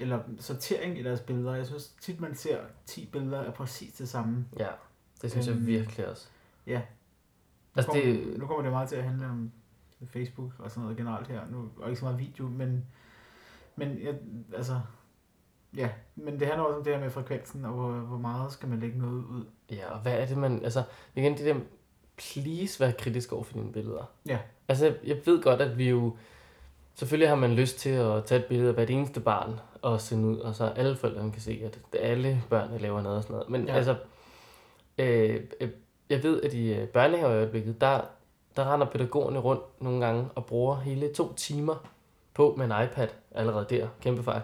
[0.00, 1.54] eller sortering i deres billeder.
[1.54, 4.46] Jeg synes tit, man ser 10 billeder af præcis det samme.
[4.58, 4.68] Ja,
[5.22, 6.28] det synes jeg Øhm, virkelig også.
[6.66, 6.78] Ja.
[6.78, 6.82] Nu,
[7.76, 9.50] Altså, kommer, det, nu kommer det meget til at handle om
[10.06, 11.40] Facebook og sådan noget generelt her.
[11.50, 12.86] Nu, og ikke så meget video, men,
[13.76, 14.14] men jeg,
[14.56, 14.80] altså,
[15.76, 18.68] ja, men det handler også om det her med frekvensen, og hvor, hvor meget skal
[18.68, 19.44] man lægge noget ud.
[19.70, 20.64] Ja, og hvad er det, man...
[20.64, 20.82] Altså,
[21.14, 21.60] igen, det der...
[22.16, 24.10] Please vær kritisk over for dine billeder.
[24.26, 24.38] Ja.
[24.68, 26.16] Altså, jeg- jeg ved godt, at vi jo...
[26.94, 30.28] Selvfølgelig har man lyst til at tage et billede af hvert eneste barn og sende
[30.28, 33.50] ud, og så alle forældrene kan se, at alle børnene laver noget og sådan noget.
[33.50, 33.74] Men Ja.
[33.74, 33.96] altså,
[34.98, 35.68] øh, øh,
[36.10, 38.00] jeg ved, at i øh, børnehaver i øjeblikket, der,
[38.56, 41.74] der render pædagogerne rundt nogle gange og bruger hele to timer
[42.34, 44.40] på med en iPad, allerede der, kæmpe fejl,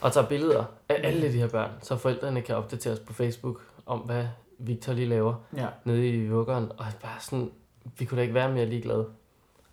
[0.00, 3.98] og tager billeder af alle de her børn, så forældrene kan opdateres på Facebook om,
[3.98, 4.24] hvad
[4.58, 7.50] Victor lige laver Ja, nede i vuggeren, og bare sådan,
[7.98, 9.06] vi kunne da ikke være mere ligeglade.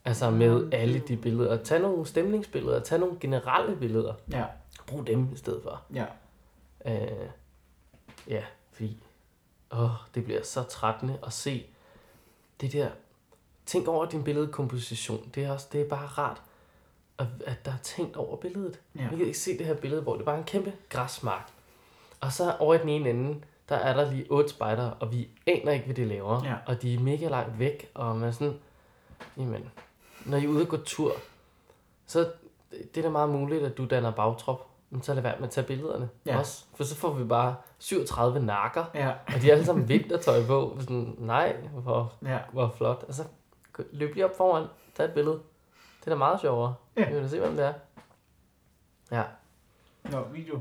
[0.05, 1.57] Altså med alle de billeder.
[1.63, 4.13] Tag nogle stemningsbilleder, tag nogle generelle billeder.
[4.31, 4.43] ja,
[4.87, 5.81] Brug dem i stedet for.
[5.93, 6.05] ja,
[6.85, 7.29] Øh,
[8.27, 8.97] ja, fordi
[9.71, 11.65] åh, det bliver så trættende at se
[12.61, 12.89] det der.
[13.65, 15.31] Tænk over din billedkomposition.
[15.35, 16.41] Det er, også, det er bare rart,
[17.17, 18.79] at, at der er tænkt over billedet.
[18.95, 19.07] ja.
[19.09, 21.51] Vi kan ikke se det her billede, hvor det er bare en kæmpe græsmark.
[22.21, 25.29] Og så over i den ene ende, der er der lige otte spejder, og vi
[25.45, 26.45] aner ikke, hvad de laver.
[26.45, 26.55] Ja.
[26.65, 28.59] Og de er mega langt væk, og man er sådan,
[29.37, 29.69] jamen,
[30.25, 31.11] når I er ude og gå tur,
[32.05, 32.31] så
[32.71, 34.67] det er da meget muligt, at du danner bagtrop.
[34.89, 36.37] Men så lad være med at tage billederne Ja.
[36.39, 36.65] også.
[36.75, 40.77] For så får vi bare 37 nakker, Ja, og de er alle sammen vintertøj på.
[40.79, 43.03] Sådan, nej, hvor, ja, hvor flot.
[43.07, 43.23] Altså,
[43.91, 45.35] løb lige op foran, tag et billede.
[45.99, 46.75] Det er da meget sjovere.
[46.97, 47.09] Ja.
[47.09, 47.73] Vi vil se, hvem det er.
[49.11, 49.23] Ja.
[50.11, 50.59] Nå, video.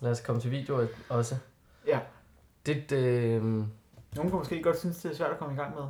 [0.00, 1.36] Lad os komme til video også.
[1.86, 2.00] Ja.
[2.66, 3.66] Det, øh, Nogle
[4.30, 5.82] kan måske godt synes, det er svært at komme i gang med.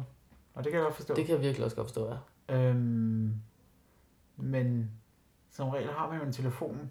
[0.54, 1.14] Og det kan jeg godt forstå.
[1.14, 2.08] det kan jeg virkelig også godt forstå,
[2.48, 2.56] ja.
[2.56, 3.34] Øhm,
[4.36, 4.90] men
[5.50, 6.90] som regel har man jo en telefon,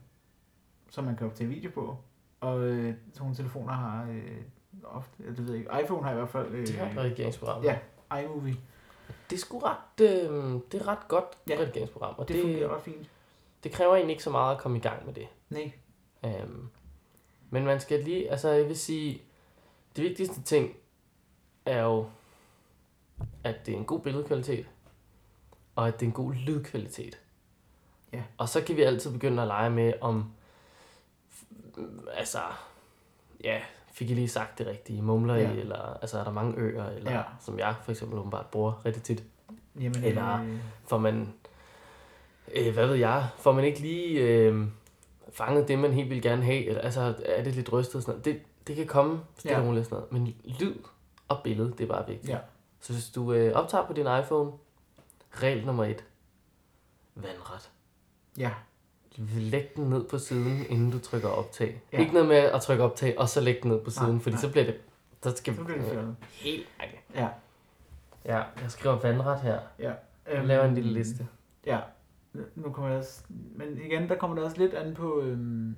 [0.95, 1.97] som man kan optage video på.
[2.41, 4.41] Og øh, sådan nogle telefoner har øh,
[4.83, 7.63] ofte, det ved jeg ikke, iPhone har i hvert fald øh, De har et redigeringsprogram.
[7.63, 7.77] ja.
[8.21, 8.55] iMovie.
[9.29, 11.55] Det er sgu ret, øh, det er ret godt Ja.
[11.59, 13.09] redigeringsprogram, og Det, det, fungerer det, ret fint.
[13.63, 15.27] det kræver egentlig ikke så meget at komme i gang med det.
[15.49, 15.71] Nej.
[16.43, 16.69] Um,
[17.49, 19.21] men man skal lige, altså jeg vil sige,
[19.95, 20.75] det vigtigste ting
[21.65, 22.09] er jo,
[23.43, 24.69] at det er en god billedkvalitet,
[25.75, 27.19] og at det er en god lydkvalitet.
[28.13, 28.23] Ja.
[28.37, 30.31] Og så kan vi altid begynde at lege med om,
[32.13, 32.39] altså,
[33.43, 33.61] ja,
[33.93, 35.51] fik I lige sagt det rigtige, mumler Ja.
[35.51, 37.23] I, eller altså er der mange øer, eller Ja.
[37.41, 39.23] som jeg for eksempel åbenbart bruger rigtig tit.
[39.79, 40.57] Jamen, Eller- øh,
[40.87, 41.33] Får man,
[42.55, 44.67] øh, hvad ved jeg, får man ikke lige øh,
[45.31, 48.11] fanget det, man helt vil gerne have, eller altså er det lidt rystet og sådan
[48.13, 48.25] noget.
[48.25, 49.61] Det, det kan komme stille Ja.
[49.63, 49.67] ja.
[49.67, 50.11] roligt og sådan noget.
[50.45, 50.75] Men lyd
[51.27, 52.29] og billede, det er bare vigtigt.
[52.29, 52.37] Ja.
[52.79, 54.51] Så hvis du øh, optager på din iPhone,
[55.33, 56.03] regel nummer et,
[57.15, 57.71] vandret.
[58.37, 58.51] ja,
[59.17, 61.81] Læg den ned på siden, inden du trykker optag.
[61.93, 61.99] Ja.
[61.99, 64.33] Ikke noget med at trykke optag, og så lægge den ned på siden, Nej, fordi
[64.33, 64.41] nej.
[64.41, 64.75] så bliver det...
[65.23, 66.15] Så skal så bliver det fjollet.
[66.31, 67.01] helt ærligt.
[67.15, 67.27] Ja.
[68.25, 69.59] Ja, jeg skriver vandret her.
[69.79, 69.87] ja.
[70.27, 71.27] Jeg Øhm, laver en lille liste.
[71.65, 71.79] Ja,
[72.55, 75.75] nu kommer jeg også, men igen, der kommer det også lidt an på øhm,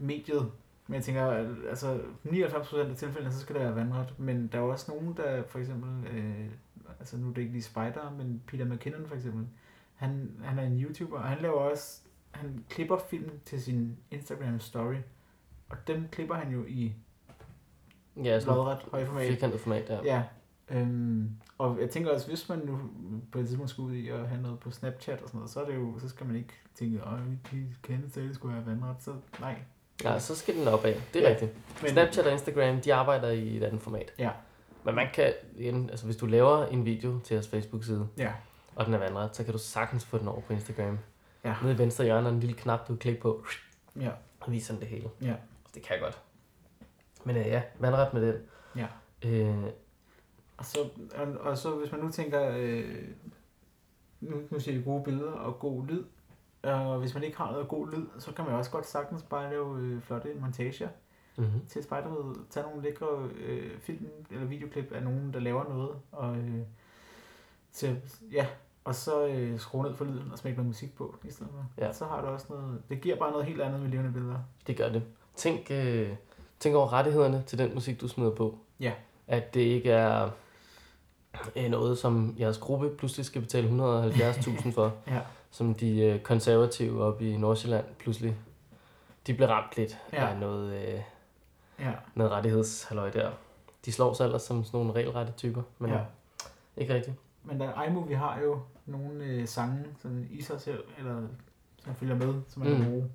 [0.00, 0.50] mediet.
[0.86, 4.14] Men jeg tænker, at, altså 99% af tilfældene, så skal det være vandret.
[4.18, 6.46] Men der er også nogen, der for eksempel, øh,
[6.98, 9.46] altså nu er det ikke lige Spider, men Peter McKinnon for eksempel,
[10.04, 14.60] han, han er en YouTuber, og han laver også, han klipper film til sin Instagram
[14.60, 14.96] story.
[15.68, 16.92] Og dem klipper han jo i
[18.24, 19.28] Ja, sådan lodret højformat.
[19.28, 19.98] firkantet format, ja.
[20.04, 20.22] Ja,
[20.70, 22.78] øhm, og jeg tænker også, hvis man nu
[23.32, 25.60] på et tidspunkt skal ud i at have noget på Snapchat og sådan noget, så
[25.62, 27.18] er det jo, så skal man ikke tænke, at
[27.52, 29.56] de kende til, skulle være vandret, så nej.
[30.04, 30.94] Ja, så skal den opad.
[31.14, 31.30] Det er Ja.
[31.30, 31.52] rigtigt.
[31.82, 34.12] Men, Snapchat og Instagram, de arbejder i et andet format.
[34.18, 34.30] Ja.
[34.84, 35.32] Men man kan,
[35.90, 38.32] altså hvis du laver en video til jeres Facebook-side, Ja,
[38.76, 40.98] og den er vandret, så kan du sagtens få den over på Instagram.
[41.44, 41.56] Ja.
[41.62, 43.44] Nede i venstre hjørne er en lille knap, du kan klikke på,
[44.00, 44.10] ja,
[44.40, 45.10] og viser den det hele.
[45.22, 45.34] Ja.
[45.74, 46.22] Det kan jeg godt.
[47.24, 48.42] Men øh, ja, vandret med den.
[48.76, 48.86] Ja.
[49.22, 49.64] Øh,
[50.56, 50.78] og så,
[51.14, 53.04] og, og så hvis man nu tænker, øh,
[54.20, 56.04] nu, nu siger vi gode billeder og god lyd,
[56.62, 59.50] og hvis man ikke har noget god lyd, så kan man også godt sagtens bare
[59.50, 60.88] lave øh, flotte montager
[61.36, 61.66] mm-hmm.
[61.68, 62.34] til spejderhed.
[62.50, 66.00] Tage nogle lækre øh, film eller videoklip af nogen, der laver noget.
[66.12, 66.60] Og, øh,
[67.72, 68.00] til,
[68.32, 68.46] ja,
[68.84, 71.84] og så øh, skrue ned for lyden og smække noget musik på i stedet for.
[71.84, 71.92] Ja.
[71.92, 74.38] Så har du også noget, det giver bare noget helt andet med levende billeder.
[74.66, 75.02] Det gør det.
[75.36, 76.12] Tænk, øh,
[76.60, 78.58] tænk over rettighederne til den musik, du smider på.
[78.80, 78.92] Ja.
[79.26, 80.30] At det ikke er
[81.56, 84.92] øh, noget, som jeres gruppe pludselig skal betale 170.000 for.
[85.06, 85.20] Ja,
[85.50, 88.36] som de øh, konservative oppe i Nordsjælland pludselig,
[89.26, 90.26] de blev ramt lidt Ja.
[90.28, 91.00] af noget, øh,
[91.80, 93.30] ja, noget rettighedshalløj der.
[93.84, 95.98] De slår sig ellers som sådan nogle regelrette typer, men ja.
[96.76, 97.16] ikke rigtigt.
[97.44, 101.22] Men der iMovie har jo nogle øh, sange, sådan i sig selv, eller
[101.84, 102.90] som følger med, som man kan Mm.
[102.90, 103.10] bruge.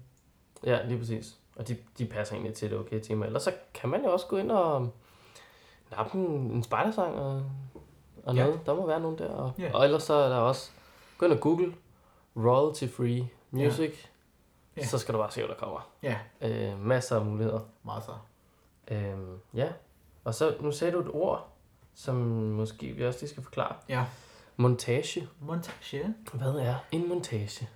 [0.64, 1.38] Ja, lige præcis.
[1.56, 3.26] Og de, de passer egentlig til det okay tema.
[3.26, 4.94] Ellers så kan man jo også gå ind og
[5.92, 7.44] nappe en, en spejdersang og,
[8.24, 8.44] og Ja.
[8.44, 8.60] noget.
[8.66, 9.28] Der må være nogen der.
[9.30, 9.72] Og, Ja.
[9.74, 10.72] og ellers så er der også,
[11.18, 11.74] gå ind og google
[12.36, 14.06] royalty free music.
[14.78, 14.86] Ja.
[14.86, 15.90] Så skal du bare se, hvad der kommer.
[16.04, 17.60] Ja, Øh, masser af muligheder.
[17.86, 18.12] så.
[18.96, 19.68] Øhm, ja,
[20.24, 21.50] og så nu sagde du et ord,
[21.94, 23.76] som måske vi også lige skal forklare.
[23.90, 24.06] Ja.
[24.60, 25.28] Montage.
[25.42, 26.14] Montage.
[26.34, 27.70] Hvad er en montage?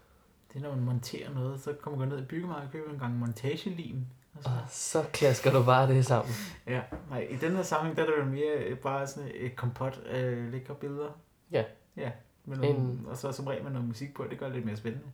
[0.54, 3.00] Det er, når man monterer noget, så kommer man ned i byggemarkedet og køber en
[3.00, 4.06] gang montagelim.
[4.36, 6.34] Og så, Og så klasker du bare det sammen.
[6.68, 9.56] ja, nej, i den her sammenhæng, der er det jo mere øh, bare sådan et
[9.56, 11.10] kompot af lækre billeder.
[11.52, 11.64] Ja.
[11.98, 12.12] Ja,
[12.46, 14.66] med nogle, En- og så som regel med noget musik på, det gør det lidt
[14.66, 15.06] mere spændende.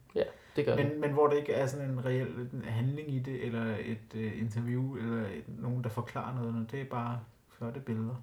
[0.55, 0.85] Det gør det.
[0.85, 4.15] Men, men hvor det ikke er sådan en reel en handling i det, eller et
[4.15, 7.19] øh, interview, eller et, nogen, der forklarer noget, det er bare
[7.57, 8.15] flotte billeder.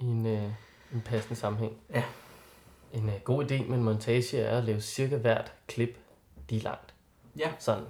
[0.00, 0.42] I en, øh,
[0.94, 1.76] en passende sammenhæng.
[1.90, 2.02] Ja.
[2.92, 5.98] En øh, god idé med en montage er at lave cirka hvert klip
[6.48, 6.94] lige langt.
[7.38, 7.52] Ja.
[7.58, 7.84] Sådan,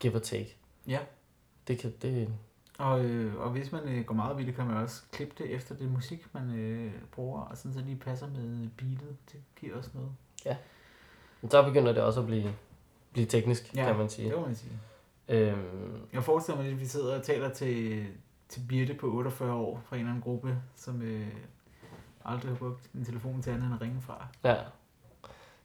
[0.00, 0.56] give or take.
[0.88, 0.98] Ja.
[1.68, 2.28] Det kan, det,
[2.78, 5.74] Og, øh, og hvis man øh, går meget det, kan man også klippe det efter
[5.74, 9.16] det musik, man øh, bruger, og sådan så det lige passer med beatet.
[9.32, 10.10] Det giver også noget.
[11.50, 12.54] så begynder det også at blive,
[13.12, 14.28] blive teknisk, Ja, kan man sige.
[14.28, 14.72] Det må man sige.
[15.28, 18.06] Øhm, Jeg forestiller mig, at vi sidder og taler til,
[18.48, 21.26] til Birte på 48 år fra en eller anden gruppe, som øh,
[22.26, 24.26] aldrig har brugt en telefon til andet end at ringe fra.
[24.44, 24.54] ja.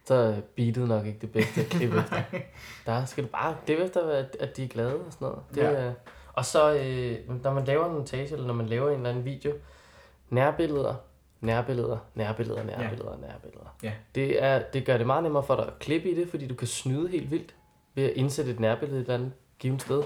[0.06, 2.21] Så er beatet nok ikke det bedste at klippe efter.
[2.86, 5.39] Der skal du bare klippe efter, at, at de er glade og sådan noget.
[5.56, 5.91] Det, Ja.
[6.34, 9.26] og så, øh, når man laver en montage, eller når man laver en eller anden
[9.26, 9.54] video,
[10.30, 10.95] nærbilleder,
[11.41, 13.76] nærbilleder, nærbilleder, nærbilleder, nærbilleder.
[13.84, 13.93] Ja.
[14.15, 16.56] Det, er, det gør det meget nemmere for dig at klippe i det, fordi du
[16.56, 17.56] kan snyde helt vildt
[17.95, 20.04] ved at indsætte et nærbillede et eller andet givet sted.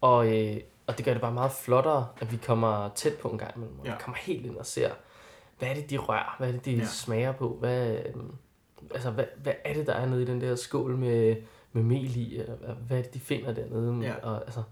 [0.00, 3.38] Og, øh, og det gør det bare meget flottere, at vi kommer tæt på en
[3.38, 3.76] gang imellem.
[3.84, 3.90] Ja.
[3.90, 4.90] Vi kommer helt ind og ser,
[5.62, 6.34] hvad er det, de rører?
[6.38, 6.84] Hvad er det, de Ja.
[6.84, 7.56] smager på?
[7.60, 8.14] Hvad, øh,
[8.90, 11.36] altså, hvad, hvad er det, der er nede i den der skål med,
[11.72, 12.42] med mel i?
[12.86, 14.06] Hvad er det, de finder dernede?
[14.06, 14.14] Ja.
[14.22, 14.62] Og, altså,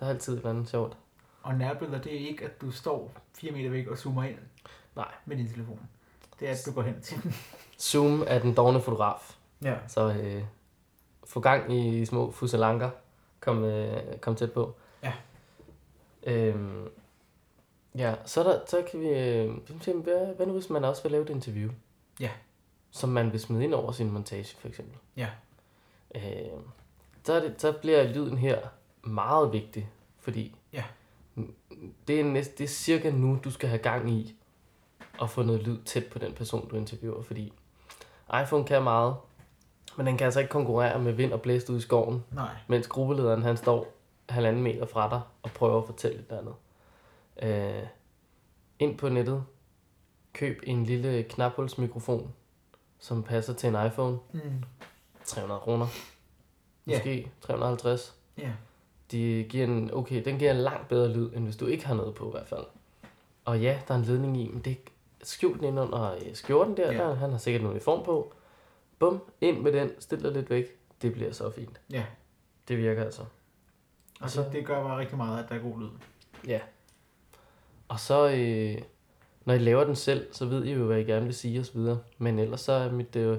[0.00, 0.96] der er altid et eller andet sjovt.
[1.42, 4.38] Og nærbilleder, det er ikke, at du står 4 meter væk og zoomer ind
[4.96, 5.08] Nej.
[5.26, 5.80] med din telefon.
[6.40, 7.34] Det er, at du går hen til den.
[7.80, 9.36] Zoom er den dogne fotograf.
[9.62, 9.74] Ja.
[9.88, 10.42] Så øh,
[11.26, 12.90] få gang i små fusalanker.
[13.40, 14.74] Kom, øh, kom tæt på.
[15.02, 15.12] Ja.
[16.22, 16.88] Øhm,
[17.94, 19.08] ja, så, er der, så kan vi...
[19.08, 19.50] Øh,
[20.02, 21.70] hvad, hvad nu hvis man også vil lave et interview?
[22.20, 22.30] Ja.
[22.90, 24.98] Som man vil smide ind over sin montage, for eksempel.
[25.16, 25.28] Ja.
[26.14, 26.22] Øh,
[27.24, 28.58] så, er det, så bliver lyden her
[29.02, 30.84] meget vigtig, fordi Ja.
[32.08, 34.34] det, er næste, det er cirka nu, du skal have gang i
[35.22, 37.52] at få noget lyd tæt på den person, du interviewer, fordi
[38.42, 39.14] iPhone kan meget,
[39.96, 42.50] men den kan altså ikke konkurrere med vind og blæst ud i skoven, Nej.
[42.66, 43.86] mens gruppelederen han står
[44.28, 46.54] halvanden meter fra dig og prøver at fortælle et eller andet.
[47.42, 47.82] Øh,
[48.78, 49.44] ind på nettet,
[50.32, 52.32] køb en lille knaphulsmikrofon,
[52.98, 54.40] som passer til en iPhone, Mm.
[55.24, 55.86] 300 kroner,
[56.84, 58.14] måske 350.
[58.38, 58.52] Ja.
[59.10, 61.94] De giver en, okay, den giver en langt bedre lyd, end hvis du ikke har
[61.94, 62.64] noget på i hvert fald.
[63.44, 64.76] Og ja, der er en ledning i, men det er
[65.22, 66.98] skjult ind under øh, skjorten der, Ja.
[66.98, 67.14] der.
[67.14, 68.32] Han har sikkert en uniform på.
[68.98, 70.64] Bum, ind med den, stil dig lidt væk.
[71.02, 71.80] Det bliver så fint.
[71.90, 72.04] Ja.
[72.68, 73.22] Det virker altså.
[74.20, 75.88] Og så- det, det gør bare rigtig meget, at der er god lyd.
[76.46, 76.60] Ja.
[77.88, 78.82] Og så, øh,
[79.44, 81.86] når I laver den selv, så ved I jo, hvad I gerne vil sige osv.
[82.18, 83.38] Men ellers så er mit øh,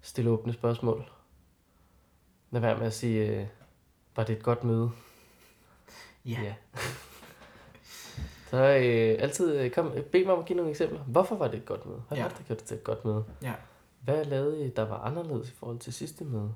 [0.00, 1.10] stille åbne spørgsmål.
[2.50, 3.46] Lad være med at sige, øh,
[4.16, 4.90] var det et godt møde?
[6.24, 6.40] Ja.
[6.42, 6.54] Ja.
[8.50, 11.00] så øh, altid øh, kom, bed mig om at give nogle eksempler.
[11.00, 12.02] Hvorfor var det et godt møde?
[12.08, 12.22] Hvad Ja.
[12.22, 13.24] var det, der gjorde det til et godt møde?
[13.42, 13.54] Ja.
[14.00, 16.54] Hvad lavede I, der var anderledes i forhold til sidste møde?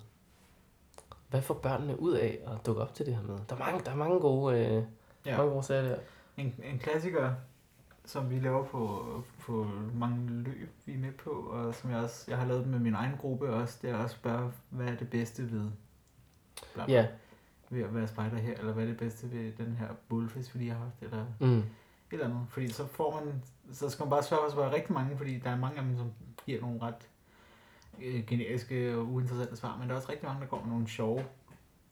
[1.31, 3.41] Hvad får børnene ud af at dukke op til det her møde?
[3.49, 4.83] Der er mange, der er mange gode, øh,
[5.27, 5.37] ja.
[5.37, 5.97] mange gode sager der.
[6.37, 7.35] En, en klassiker,
[8.05, 9.05] som vi laver på,
[9.39, 12.79] på mange løb, vi er med på, og som jeg også jeg har lavet med
[12.79, 15.71] min egen gruppe også, det er også at spørge, hvad er det bedste ved,
[16.75, 17.07] bla, bla, Ja,
[17.71, 20.59] ved at være spejder her, eller hvad er det bedste ved den her bullfest, vi
[20.59, 21.59] lige har haft, eller mm.
[21.59, 21.65] et
[22.11, 22.47] eller andet.
[22.49, 23.43] Fordi så får man,
[23.73, 26.13] så skal man bare svare, så rigtig mange, fordi der er mange af dem, som
[26.47, 27.09] giver nogle ret
[28.03, 30.89] øh, generiske og uinteressante svar, men der er også rigtig mange, der går med nogle
[30.89, 31.25] sjove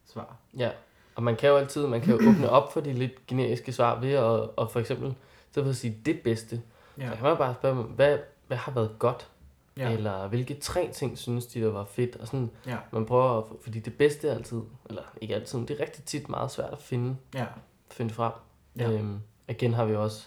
[0.05, 0.37] svar.
[0.57, 0.71] Ja,
[1.15, 4.01] og man kan jo altid man kan jo åbne op for de lidt generiske svar
[4.01, 4.25] ved at,
[4.57, 5.15] og for eksempel,
[5.53, 6.63] så for at sige det bedste,
[6.99, 7.11] ja.
[7.11, 9.29] Så kan man bare spørge hvad, hvad har været godt?
[9.77, 9.91] Ja.
[9.91, 12.17] Eller hvilke tre ting synes de, der var fedt?
[12.17, 15.69] Og sådan, ja, man prøver, at, fordi det bedste er altid, eller ikke altid, men
[15.69, 17.47] det er rigtig tit meget svært at finde, ja,
[17.91, 18.33] finde frem.
[18.79, 18.91] Ja.
[18.91, 20.27] Øhm, igen har vi også,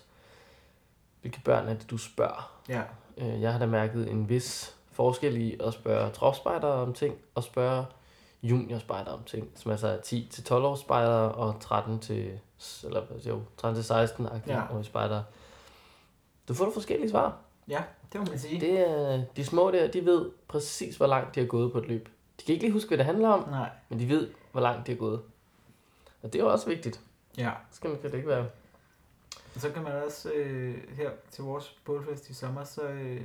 [1.22, 2.52] hvilke børn er det, du spørger?
[2.70, 2.82] ja,
[3.18, 7.44] Øh, jeg har da mærket en vis forskel i at spørge tropspejdere om ting, og
[7.44, 7.86] spørge
[8.48, 12.40] juniorspejdere om ting, som altså er 10 til 12 års spejdere og 13 til
[12.84, 14.54] eller jo, 13 til 16 Ja.
[14.54, 14.78] ja.
[14.78, 15.24] års spejdere.
[16.48, 17.38] Du får forskellige svar.
[17.68, 18.60] ja, det må man sige.
[18.62, 21.88] Det er, de små der, de ved præcis, hvor langt de har gået på et
[21.88, 22.10] løb.
[22.40, 24.88] De kan ikke lige huske, hvad det handler om, Nej, men de ved, hvor langt
[24.88, 25.22] de har gået.
[26.22, 27.02] Og det er jo også vigtigt.
[27.38, 27.52] Ja.
[27.72, 28.46] Så skal man kan det ikke være.
[29.56, 33.22] Og så kan man også øh, her til vores bålfest i sommer, så øh,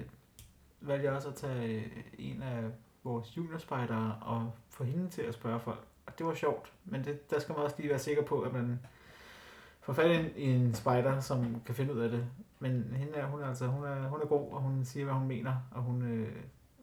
[0.80, 1.86] valgte jeg også at tage øh,
[2.18, 2.62] en af
[3.04, 5.78] vores juniorspejdere og få hende til at spørge folk.
[6.06, 8.52] Og det var sjovt, men det, der skal man også lige være sikker på, at
[8.52, 8.80] man
[9.80, 12.24] får fat i en, i en spejder, som kan finde ud af det.
[12.58, 15.14] Men hende er, hun er, altså, hun er, hun er god, og hun siger, hvad
[15.14, 16.28] hun mener, og hun øh,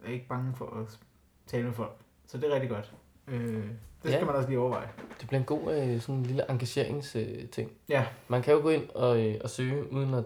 [0.06, 1.00] er ikke bange for at
[1.48, 1.96] tale med folk.
[2.28, 2.94] Så det er rigtig godt.
[3.28, 3.72] Øh, det
[4.04, 4.26] skal Ja.
[4.26, 4.88] man også lige overveje.
[5.20, 7.30] Det bliver en god øh, sådan en lille engageringsting.
[7.42, 7.72] Øh, ting.
[7.90, 10.24] Ja, Man kan jo gå ind og, øh, og søge, uden at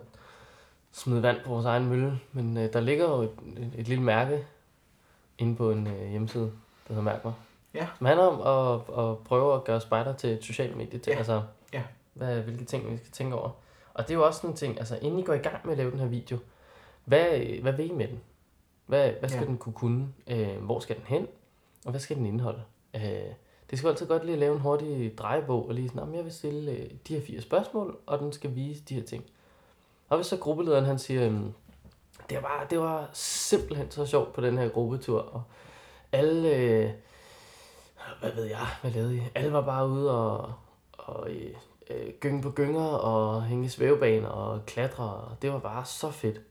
[0.91, 2.19] smide vand på vores egen mølle.
[2.33, 4.45] Men øh, der ligger jo et, et, et lille mærke
[5.37, 6.43] inde på en øh, hjemmeside,
[6.87, 7.33] der hedder Mærk mig.
[7.73, 7.87] Ja.
[7.97, 10.99] Som handler om at, at prøve at gøre spejder til et socialt medie.
[10.99, 11.17] Til, Ja.
[11.17, 11.41] Altså,
[11.73, 11.83] Ja.
[12.13, 13.49] hvad, hvilke ting, vi skal tænke over.
[13.93, 15.71] Og det er jo også sådan en ting, altså inden I går i gang med
[15.71, 16.37] at lave den her video,
[17.05, 17.29] hvad,
[17.61, 18.19] hvad vil I med den?
[18.85, 19.47] Hvad, hvad skal Ja.
[19.47, 20.07] den kunne kunne?
[20.27, 21.27] Øh, hvor skal den hen?
[21.85, 22.61] Og hvad skal den indeholde?
[22.95, 23.01] Øh,
[23.69, 26.05] det skal jo altid godt lige at lave en hurtig drejebog, og lige sådan, "Nå,
[26.05, 29.03] men jeg vil stille øh, de her fire spørgsmål, og den skal vise de her
[29.03, 29.23] ting.
[30.09, 31.53] Og hvis så gruppelederen han siger, øhm,
[32.29, 35.43] det var, det var simpelthen så sjovt på den her gruppetur, og
[36.11, 36.89] alle, øh,
[38.19, 39.21] hvad ved jeg, hvad lavede I?
[39.35, 40.53] Alle var bare ude og,
[40.93, 41.51] og øh,
[41.89, 46.41] øh, gynge på gynger, og hænge svævebaner og klatre, og det var bare så fedt.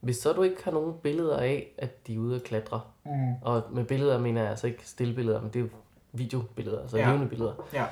[0.00, 3.34] Hvis så du ikke har nogen billeder af, at de er ude og klatre, mm.
[3.42, 5.66] og med billeder mener jeg altså ikke stillbilleder, men det er
[6.12, 7.06] videobilleder, altså Ja.
[7.06, 7.52] levende billeder.
[7.72, 7.86] ja.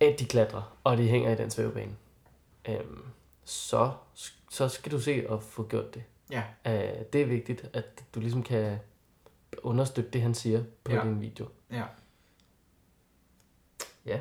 [0.00, 1.92] At de klatrer, og de hænger i den svævebane.
[2.68, 3.04] Øhm,
[3.44, 3.90] så,
[4.50, 6.02] så skal du se at få gjort det.
[6.30, 6.42] Ja.
[6.66, 8.78] Øh, det er vigtigt, at du ligesom kan
[9.62, 11.02] understøtte det, han siger på ja.
[11.02, 11.46] din video.
[11.72, 11.82] Ja.
[14.08, 14.20] Ja.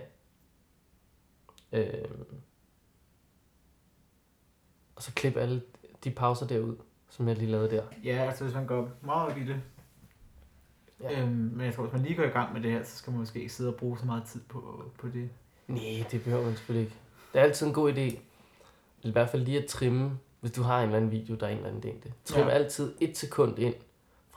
[1.72, 2.26] Øhm,
[4.96, 5.62] og så klip alle
[6.04, 6.76] de pauser derud,
[7.10, 7.84] som jeg lige lavede der.
[8.04, 9.62] Ja, altså hvis man går meget op i det.
[11.02, 11.22] Ja.
[11.22, 13.12] Øhm, men jeg tror, hvis man lige går i gang med det her, så skal
[13.12, 15.30] man måske ikke sidde og bruge så meget tid på, på det.
[15.68, 16.98] Nej, det behøver man selvfølgelig ikke.
[17.34, 18.20] Det er altid en god idé.
[19.04, 21.52] I hvert fald lige at trimme, hvis du har en eller anden video, der er
[21.52, 22.12] en eller anden længde.
[22.26, 22.50] Trim Ja.
[22.50, 22.54] ja.
[22.56, 23.76] altid et sekund ind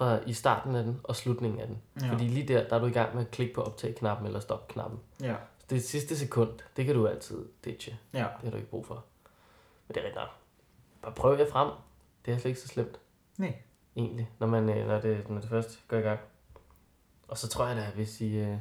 [0.01, 1.79] fra i starten af den og slutningen af den.
[2.01, 2.13] Ja.
[2.13, 5.01] Fordi lige der, der er du i gang med at klikke på optag-knappen eller stop-knappen.
[5.21, 5.35] Ja.
[5.59, 7.99] Så det sidste sekund, det kan du altid ditche.
[8.13, 8.19] Ja.
[8.19, 9.05] Det har du ikke brug for.
[9.89, 10.29] Men det er rigtigt nok.
[11.03, 11.71] Bare prøv jer frem.
[12.27, 13.01] Det er slet ikke så slemt.
[13.39, 13.55] Nej.
[13.97, 16.21] Egentlig, når, man, øh, når, det, når det først går i gang.
[17.29, 18.57] Og så tror jeg da, hvis I øh,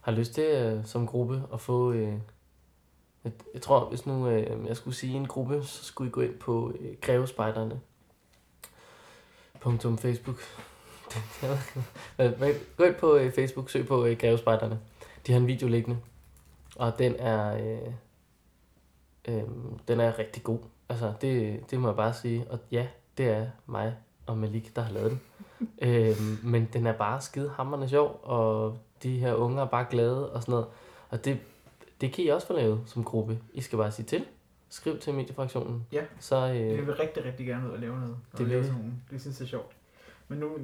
[0.00, 1.92] har lyst til øh, som gruppe at få...
[1.92, 2.14] Øh,
[3.24, 6.20] jeg, jeg tror, hvis nu øh, jeg skulle sige en gruppe, så skulle I gå
[6.20, 7.80] ind på øh, Grevespejderne.
[9.64, 10.36] Punktum Facebook.
[12.18, 14.78] Men men gå ind på øh, Facebook, søg på øh, Grevespejderne.
[15.26, 15.98] De har en video liggende.
[16.76, 17.92] Og den er, øh,
[19.28, 19.42] øh,
[19.88, 20.58] den er rigtig god.
[20.88, 22.46] Altså, det, det må jeg bare sige.
[22.50, 22.86] Og ja,
[23.18, 23.96] det er mig
[24.26, 25.20] og Malik, der har lavet den.
[25.88, 30.32] øh, men den er bare skide hammerende sjov, og de her unge er bare glade
[30.32, 30.66] og sådan noget.
[31.10, 31.38] Og det,
[32.00, 33.38] det kan I også få lavet som gruppe.
[33.52, 34.24] I skal bare sige til.
[34.74, 35.86] Skriv til mediefraktionen.
[35.92, 36.04] Ja.
[36.18, 38.16] Så øh, vil rigtig, rigtig gerne ud og lave noget.
[38.32, 39.76] Og Det vil- sådan nogle, det synes jeg er sjovt.
[40.28, 40.58] Men nu,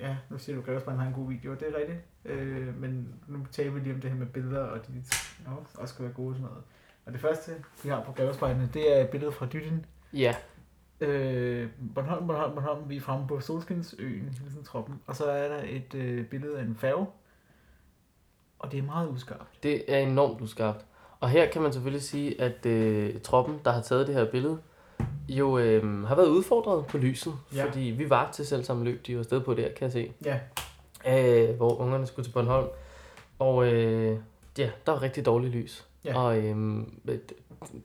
[0.00, 1.98] ja, nu siger du, at Grevsbrand har en god video, det er rigtigt.
[2.24, 4.92] Øh, men nu taler vi lige om det her med billeder, og de
[5.46, 5.50] ja,
[5.80, 6.64] også skal være gode og sådan noget.
[7.06, 7.52] Og det første,
[7.84, 9.86] vi har på Grevsbrandene, det er et billede fra Dytten.
[10.12, 10.34] ja,
[11.00, 15.00] Øh, Bornholm, Bornholm, Bornholm, vi er fremme på Solskinsøen, Hilsen Troppen.
[15.06, 17.06] Og så er der et øh, billede af en færge.
[18.58, 19.62] Og det er meget uskarpt.
[19.62, 20.84] det er enormt uskarpt.
[21.20, 24.58] Og her kan man selvfølgelig sige, at øh, troppen, der har taget det her billede,
[25.28, 27.34] jo øh, har været udfordret på lyset.
[27.54, 27.64] Ja.
[27.64, 30.12] Fordi vi var til selv samme løb, de var afsted på der, kan jeg se.
[30.24, 30.38] Ja,
[31.06, 32.68] øh, hvor ungerne skulle til Bornholm.
[33.38, 34.18] Og øh,
[34.58, 35.86] ja, der var rigtig dårligt lys.
[36.04, 36.18] Ja.
[36.18, 36.82] Og øh,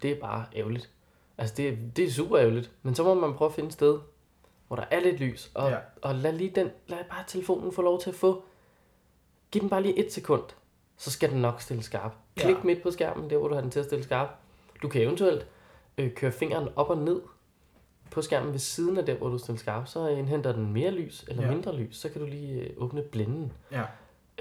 [0.02, 0.89] det, er bare ærgerligt.
[1.38, 2.72] Altså, det, det er super ærgerligt.
[2.84, 4.00] Men så må man prøve at finde et sted,
[4.67, 5.52] hvor der er lidt lys.
[5.54, 5.78] Og, ja.
[6.02, 8.44] og lad lige den, lad bare telefonen få lov til at få.
[9.52, 10.44] Giv den bare lige et sekund.
[11.01, 12.11] Så skal den nok stille skarp.
[12.35, 12.63] Klik Ja.
[12.63, 14.29] midt på skærmen, der hvor du har den til at stille skarp.
[14.81, 15.47] Du kan eventuelt
[15.97, 17.21] øh, køre fingeren op og ned
[18.11, 19.87] på skærmen ved siden af der, hvor du stiller skarp.
[19.87, 21.51] Så indhenter den mere lys eller Ja.
[21.51, 21.97] mindre lys.
[21.97, 23.83] Så kan du lige øh, åbne blænden ja.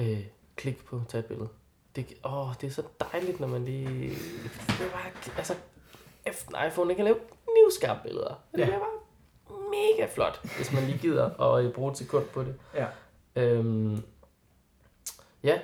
[0.01, 0.25] øh,
[0.57, 1.49] klik på tage et billede.
[1.97, 4.09] Det, åh, det er så dejligt, når man lige...
[4.09, 5.55] Det er bare, altså,
[6.27, 8.35] efter en iPhone, den kan lave knivskarpe billeder.
[8.53, 8.65] Det Ja.
[8.71, 12.55] er bare mega flot, hvis man lige gider at øh, bruge et sekund på det.
[12.75, 12.87] Ja.
[13.37, 14.03] Øhm,
[15.43, 15.59] ja.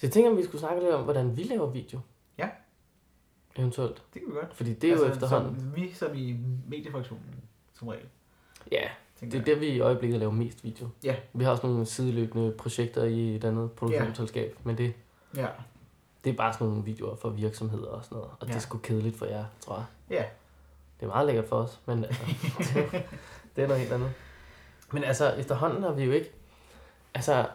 [0.00, 2.00] Så jeg tænker, om vi skulle snakke lidt om, hvordan vi laver video.
[2.38, 2.48] Ja.
[3.56, 4.02] Eventuelt.
[4.14, 4.54] Det kan vi godt.
[4.54, 5.60] Fordi det er altså, jo efterhånden...
[5.60, 6.36] Som, vi som i
[6.68, 7.34] mediefraktionen,
[7.74, 8.06] som regel.
[8.72, 8.88] Ja,
[9.20, 10.88] det er der, vi i øjeblikket laver mest video.
[11.04, 11.16] Ja.
[11.32, 14.94] Vi har også nogle sideløbende projekter i et andet produktionsselskab, men det,
[15.36, 15.46] Ja.
[16.24, 18.30] Det er bare sådan nogle videoer for virksomheder og sådan noget.
[18.30, 18.46] Og ja.
[18.46, 18.56] det Ja.
[18.56, 19.84] er sgu kedeligt for jer, tror jeg.
[20.10, 20.24] Ja.
[21.00, 22.22] Det er meget lækkert for os, men altså,
[22.58, 22.92] det,
[23.56, 24.12] det er noget helt andet.
[24.92, 26.30] Men altså, efterhånden har vi jo ikke...
[27.14, 27.46] Altså,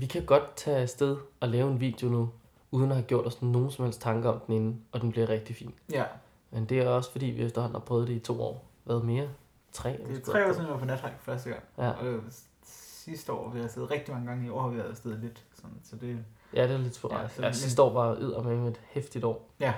[0.00, 2.30] vi kan godt tage afsted og lave en video nu,
[2.70, 5.28] uden at have gjort os nogen som helst tanker om den inden, og den bliver
[5.28, 5.74] rigtig fin.
[5.92, 6.04] Ja,
[6.50, 8.64] Men det er også fordi, vi efterhånden har prøvet det i to år.
[8.84, 9.28] Hvad mere?
[9.72, 9.90] Tre?
[10.06, 11.62] det er tre år siden, jeg var på nathike første gang.
[11.78, 11.90] Ja.
[11.90, 12.22] Og øh,
[12.64, 15.44] sidste år, vi har siddet rigtig mange gange, i år har vi været afsted lidt.
[15.54, 16.24] Sådan, så det,
[16.54, 17.38] Ja, det er lidt sporadisk.
[17.38, 19.48] Ja, Ja, sidste år var yder med et hæftigt år.
[19.60, 19.74] Ja.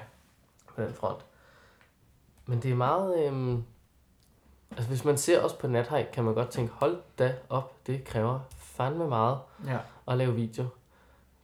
[0.67, 1.25] På den front.
[2.47, 3.27] Men det er meget...
[3.27, 3.65] Øhm,
[4.71, 8.05] altså hvis man ser os på nathike, kan man godt tænke, hold da op, det
[8.05, 8.41] kræver
[8.79, 10.65] fandme meget ja, at lave video.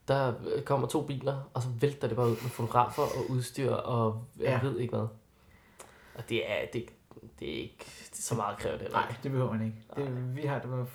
[0.09, 3.73] Der øh, kommer to biler, og så vælter det bare ud med fotografer og udstyr
[3.73, 4.69] og jeg Ja.
[4.69, 5.07] ved ikke hvad.
[6.15, 6.85] Og det er, det,
[7.41, 8.93] det er ikke det er så meget kræver det.
[8.93, 9.77] nej, det behøver man ikke.
[9.97, 10.87] Det, vi har det bare,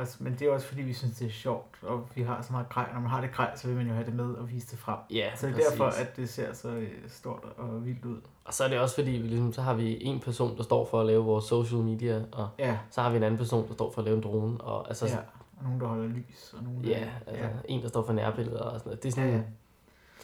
[0.00, 2.52] også, men det er også fordi, vi synes, det er sjovt, og vi har så
[2.52, 2.92] meget grej.
[2.94, 4.78] Når man har det grej, så vil man jo have det med og vise det
[4.78, 4.98] frem.
[5.10, 5.70] Ja, Så det er præcis.
[5.70, 8.20] derfor, at det ser så øh, stort og vildt ud.
[8.44, 10.86] Og så er det også fordi, vi ligesom, så har vi en person, der står
[10.86, 13.74] for at lave vores social media, og Ja, så har vi en anden person, der
[13.74, 15.16] står for at lave en drone, og altså, ja.
[15.64, 16.90] Og nogen, der holder lys, og nogen, der...
[16.90, 19.02] ja, altså en, der står for nærbilleder og sådan noget.
[19.02, 19.36] Det er sådan, ja.
[19.36, 19.42] ja.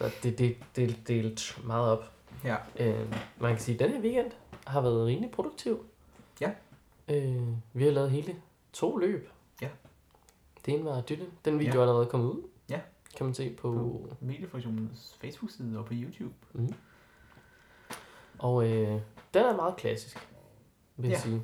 [0.01, 0.11] ja.
[0.11, 2.05] så det, det, det er delt meget op.
[2.45, 2.57] ja.
[2.79, 4.31] Øh, man kan sige, at den her weekend
[4.67, 5.85] har været rimelig produktiv.
[6.41, 6.51] Ja.
[7.09, 8.37] Øh, vi har lavet hele
[8.73, 9.31] to løb.
[9.63, 9.69] Ja.
[10.67, 11.27] Det ene var Dytten.
[11.45, 11.79] Den video Ja.
[11.79, 12.43] er allerede kommet ud.
[12.71, 12.81] Ja.
[13.17, 13.73] Kan man se på...
[13.73, 16.35] På Mediefraktionens Facebook-side og på YouTube.
[16.53, 16.75] Mm.
[18.39, 19.01] Og øh,
[19.35, 20.29] den er meget klassisk,
[20.97, 21.23] vil jeg Ja.
[21.23, 21.43] sige.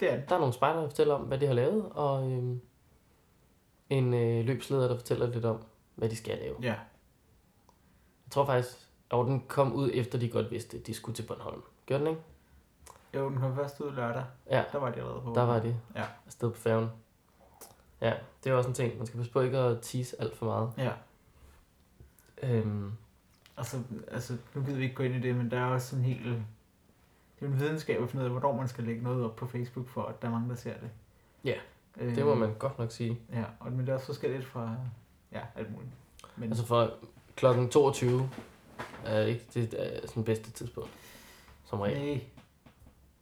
[0.00, 0.28] Det er det.
[0.28, 2.56] Der er nogle spejder, der fortæller om, hvad de har lavet, og øh,
[3.92, 5.62] en øh, løbsleder, der fortæller lidt om,
[5.94, 6.56] hvad de skal lave.
[6.62, 6.66] Ja.
[8.26, 8.76] Jeg tror faktisk,
[9.10, 11.62] at den kom ud efter, de godt vidste, at de skulle til Bornholm.
[11.86, 12.22] Gjorde den ikke?
[13.14, 14.24] Jo, den kom først ud lørdag.
[14.50, 15.32] Ja, Der var de allerede på.
[15.34, 16.04] der var de Ja.
[16.26, 16.88] afsted på færgen.
[18.00, 18.14] Ja,
[18.44, 18.98] det er også en ting.
[18.98, 20.70] Man skal passe på ikke at tease alt for meget.
[20.78, 20.92] Ja.
[22.42, 22.92] Øhm,
[23.56, 26.02] Altså, altså, nu gider vi ikke gå ind i det, men der er også en
[26.02, 26.24] hel...
[26.24, 29.46] Det er en videnskab at finde ud af, hvornår man skal lægge noget op på
[29.46, 30.90] Facebook, for at der er mange, der ser det.
[31.44, 31.54] Ja,
[32.00, 33.18] øh, det må man godt nok sige.
[33.32, 34.76] Ja, og, men det er også forskelligt fra...
[35.32, 35.92] Ja, alt muligt.
[36.36, 36.90] Men, Altså for
[37.36, 38.30] klokken 22
[39.04, 40.90] er ikke det er sådan bedste tidspunkt.
[41.64, 41.98] Som regel.
[42.06, 42.20] nej,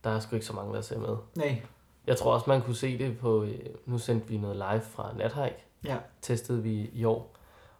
[0.04, 1.16] Der er sgu ikke så mange, der ser med.
[1.36, 1.62] nej,
[2.06, 3.42] Jeg tror også, man kunne se det på...
[3.42, 5.64] øh, Nu sendte vi noget live fra Nathike.
[5.84, 7.36] ja, Testede vi i år.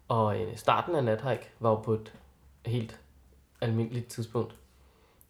[0.09, 2.15] Og øh, starten af Nathike var jo på et
[2.67, 3.01] helt
[3.61, 4.55] almindeligt tidspunkt.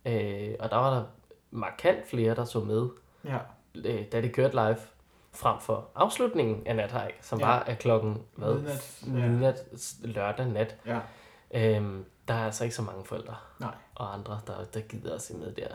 [0.07, 1.05] Øh, og der var der
[1.51, 2.89] markant flere, der så med,
[3.25, 3.39] ja,
[3.75, 4.77] øh, da det kørte live,
[5.33, 7.47] frem for afslutningen af Nathike, som Ja.
[7.47, 9.11] var af klokken hvad, Midnat, ja.
[9.29, 9.57] midnat
[10.03, 10.77] lørdag nat.
[10.87, 10.99] ja,
[11.55, 15.23] Øhm, der er altså ikke så mange forældre nej, og andre, der, der gider at
[15.23, 15.67] se med der.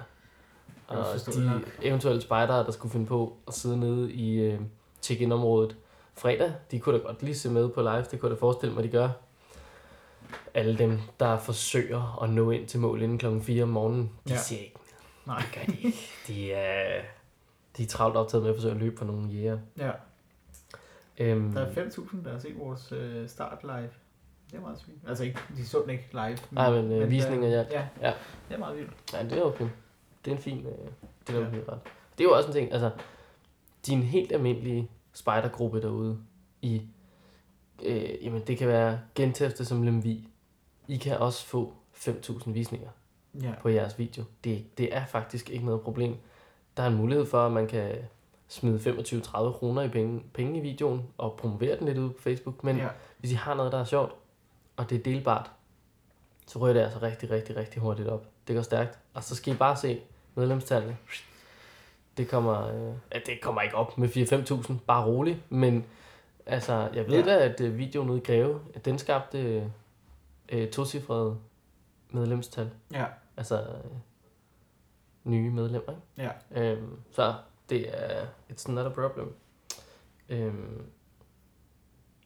[0.89, 1.61] er Og de nok.
[1.81, 4.59] eventuelle spejdere, der skulle finde på at sidde nede i øh,
[5.01, 5.77] check-in-området
[6.17, 8.75] fredag, de kunne da godt lige se med på live, det kunne jeg da forestille
[8.75, 9.09] mig, de gør.
[10.53, 14.33] Alle dem, der forsøger at nå ind til mål inden klokken 4 om morgenen, de
[14.33, 14.37] Ja.
[14.39, 14.75] ser ikke.
[15.25, 15.97] nej, Det gør de ikke.
[16.27, 17.01] De er,
[17.77, 19.59] de er travlt optaget med at forsøge at løbe for nogle jæger.
[19.77, 19.91] ja.
[21.17, 23.89] Øhm, Der er 5.000, der har set vores øh, start live.
[24.51, 24.95] Det er meget sygt.
[25.07, 26.37] Altså ikke, de så den ikke live.
[26.51, 27.65] Nej, men, øh, der- visninger, ja.
[27.71, 28.13] Ja, Ja.
[28.49, 28.91] det er meget vildt.
[29.13, 29.67] Ja, det er okay.
[30.25, 30.57] Det er en fin...
[30.65, 30.71] Øh,
[31.27, 31.45] det er ja.
[31.45, 31.79] ret.
[32.17, 32.91] Det er jo også en ting, altså...
[33.87, 36.17] Din helt almindelige spejdergruppe derude
[36.61, 36.81] i...
[37.83, 40.27] Øh, jamen, det kan være Gentæfte som Lemvi.
[40.87, 42.89] I kan også få 5.000 visninger
[43.41, 44.23] Ja, på jeres video.
[44.43, 46.15] Det, det er faktisk ikke noget problem.
[46.77, 47.95] Der er en mulighed for, at man kan
[48.47, 52.63] smide 25-30 kroner i penge, penge i videoen og promovere den lidt ud på Facebook.
[52.63, 54.11] Men ja, hvis I har noget, der er sjovt,
[54.77, 55.51] og det er delbart,
[56.47, 58.25] så ryger det altså rigtig, rigtig, rigtig hurtigt op.
[58.47, 58.99] Det går stærkt.
[59.13, 60.01] Og så skal I bare se
[60.35, 60.97] medlemstallene.
[62.17, 64.09] Det kommer, øh, ja, det kommer ikke op med
[64.69, 65.51] 4-5.000, bare roligt.
[65.51, 65.85] Men
[66.45, 67.35] altså, jeg ved Ja.
[67.35, 69.71] da, at øh, videoen ude i Greve, at den skabte
[70.49, 71.37] øh, tocifrede
[72.11, 72.69] medlemstal.
[72.93, 73.05] ja,
[73.37, 73.63] Altså
[75.25, 75.93] nye medlemmer.
[76.17, 76.31] Ikke?
[76.53, 76.71] ja.
[76.71, 77.33] Øhm, så
[77.69, 79.35] det er, it's not a problem.
[80.29, 80.81] Øhm,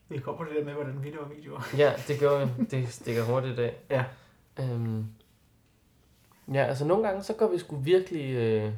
[0.10, 1.62] Vi kommer på det der med, hvordan vi laver videoer.
[1.78, 2.66] Ja, det gør vi.
[2.72, 3.76] Det stikker hurtigt af.
[3.90, 4.06] Ja.
[4.60, 5.06] Øhm,
[6.54, 8.36] ja, altså nogle gange, så går vi sgu virkelig...
[8.36, 8.74] Øh,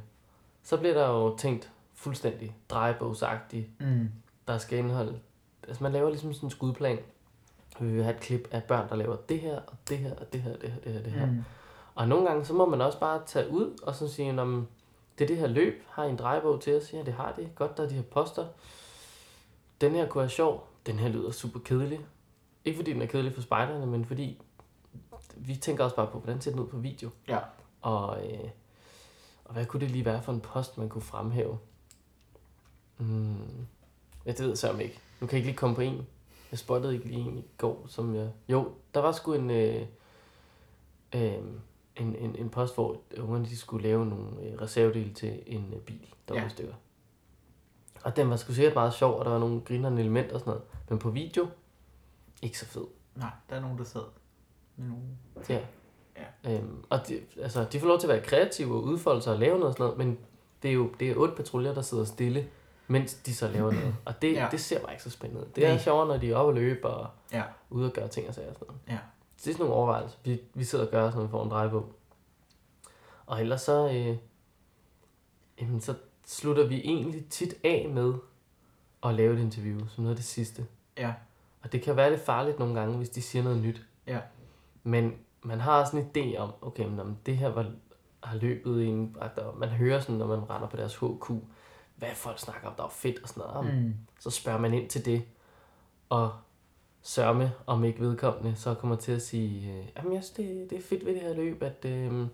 [0.63, 3.67] så bliver der jo tænkt fuldstændig drejebogsagtigt.
[3.79, 4.09] Mm.
[4.47, 5.19] Der skal indeholde...
[5.67, 6.97] Altså man laver ligesom sådan en skudplan.
[7.79, 10.33] Vi vil have et klip af børn, der laver det her, og det her, og
[10.33, 11.25] det her, det her, det her, det her.
[11.25, 11.43] Mm.
[11.95, 14.67] Og nogle gange, så må man også bare tage ud og så sige, om
[15.17, 16.93] det er det her løb, har I en drejebog til os?
[16.93, 17.49] Ja, det har de.
[17.55, 18.47] Godt, der er de her poster.
[19.81, 20.67] Den her kunne være sjov.
[20.85, 21.99] Den her lyder super kedelig.
[22.65, 24.41] Ikke fordi den er kedelig for spejderne, men fordi
[25.35, 27.09] vi tænker også bare på, hvordan ser den ud på video.
[27.27, 27.39] Ja.
[27.81, 28.49] Og, øh,
[29.45, 31.59] og hvad kunne det lige være for en post, man kunne fremhæve?
[32.97, 33.67] Mm,
[34.25, 34.99] ja, det ved jeg så ikke.
[35.19, 36.07] Nu kan jeg ikke lige komme på en.
[36.51, 38.29] Jeg spottede ikke lige en i går, som jeg...
[38.49, 39.51] Jo, der var sgu en...
[39.51, 39.85] Øh,
[41.15, 41.43] øh,
[41.95, 45.79] en, en, en post, hvor ungerne de skulle lave nogle øh, reservedele til en øh,
[45.79, 46.47] bil, der Ja.
[46.47, 46.73] stykker.
[48.03, 50.51] Og den var sgu sikkert meget sjov, og der var nogle grinerende elementer og sådan
[50.51, 50.63] noget.
[50.89, 51.47] Men på video,
[52.41, 52.85] ikke så fed.
[53.15, 54.01] Nej, der er nogen, der sad
[54.77, 55.17] en uge.
[55.49, 55.59] Ja.
[56.43, 56.55] Ja.
[56.57, 59.39] Øhm, og de, altså, de får lov til at være kreative og udfolde sig og
[59.39, 60.17] lave noget og sådan noget, men
[60.63, 62.47] det er jo det er otte patruljer, der sidder stille,
[62.87, 63.95] mens de så laver noget.
[64.05, 64.43] Og det, Ja.
[64.43, 64.47] ja.
[64.51, 65.47] det ser bare ikke så spændende ud.
[65.55, 65.77] Det er Nej.
[65.83, 67.43] sjovere, når de er oppe og løbe og Ja.
[67.69, 68.81] ude og gøre ting og sager og sådan noget.
[68.89, 68.97] Ja.
[69.43, 71.93] Det er sådan nogle overvejelser, vi, vi sidder og gør, sådan vi får en drejebog.
[73.25, 74.17] Og ellers så, øh,
[75.61, 78.13] jamen, så slutter vi egentlig tit af med
[79.03, 80.65] at lave et interview, som noget af det sidste.
[80.97, 81.13] Ja.
[81.63, 83.85] Og det kan være lidt farligt nogle gange, hvis de siger noget nyt.
[84.07, 84.19] Ja.
[84.83, 87.71] Men man har også en idé om, okay, men om det her var,
[88.23, 89.15] har løbet i en...
[89.19, 91.31] Og man hører sådan, når man render på deres HQ,
[91.95, 93.73] hvad folk snakker om, der er fedt og sådan noget.
[93.73, 93.93] Mm.
[94.19, 95.23] Så spørger man ind til det,
[96.09, 96.33] og
[97.01, 100.77] sørme, om ikke vedkommende, så kommer til at sige, øh, jamen jeg synes, det, det
[100.77, 102.27] er fedt ved det her løb, at øh,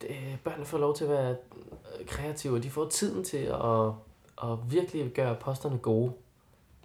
[0.00, 0.10] det,
[0.44, 3.86] børnene får lov til at være øh, kreative, og de får tiden til at,
[4.50, 6.12] at virkelig gøre posterne gode.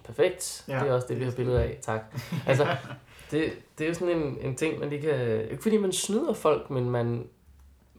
[0.03, 0.65] Perfekt.
[0.67, 1.77] Ja, det er også det, vi har billeder af.
[1.81, 2.01] Tak.
[2.47, 2.63] Altså,
[3.31, 5.41] det, det er jo sådan en, en ting, man lige kan...
[5.41, 7.27] Ikke fordi man snyder folk, men man,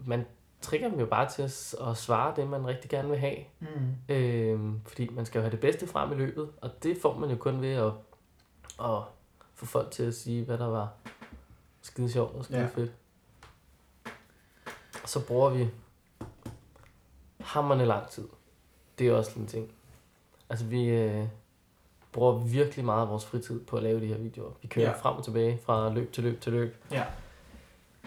[0.07, 0.25] man
[0.61, 3.37] trigger dem jo bare til at, at svare det, man rigtig gerne vil have.
[3.61, 4.15] Mm.
[4.15, 7.31] Øhm, fordi man skal jo have det bedste frem i løbet, og det får man
[7.31, 7.93] jo kun ved at,
[8.85, 9.03] at
[9.55, 10.93] få folk til at sige, hvad der var
[11.83, 12.67] skide sjovt og skide Ja.
[12.67, 12.93] fedt.
[15.03, 15.69] Og så bruger vi
[17.41, 18.29] hammerne lang tid.
[18.99, 19.73] Det er også en ting.
[20.49, 21.27] Altså vi øh,
[22.13, 24.53] bruger virkelig meget af vores fritid på at lave de her videoer.
[24.63, 24.97] Vi kører Ja.
[24.99, 26.77] frem og tilbage fra løb til løb til løb.
[26.91, 27.07] Ja.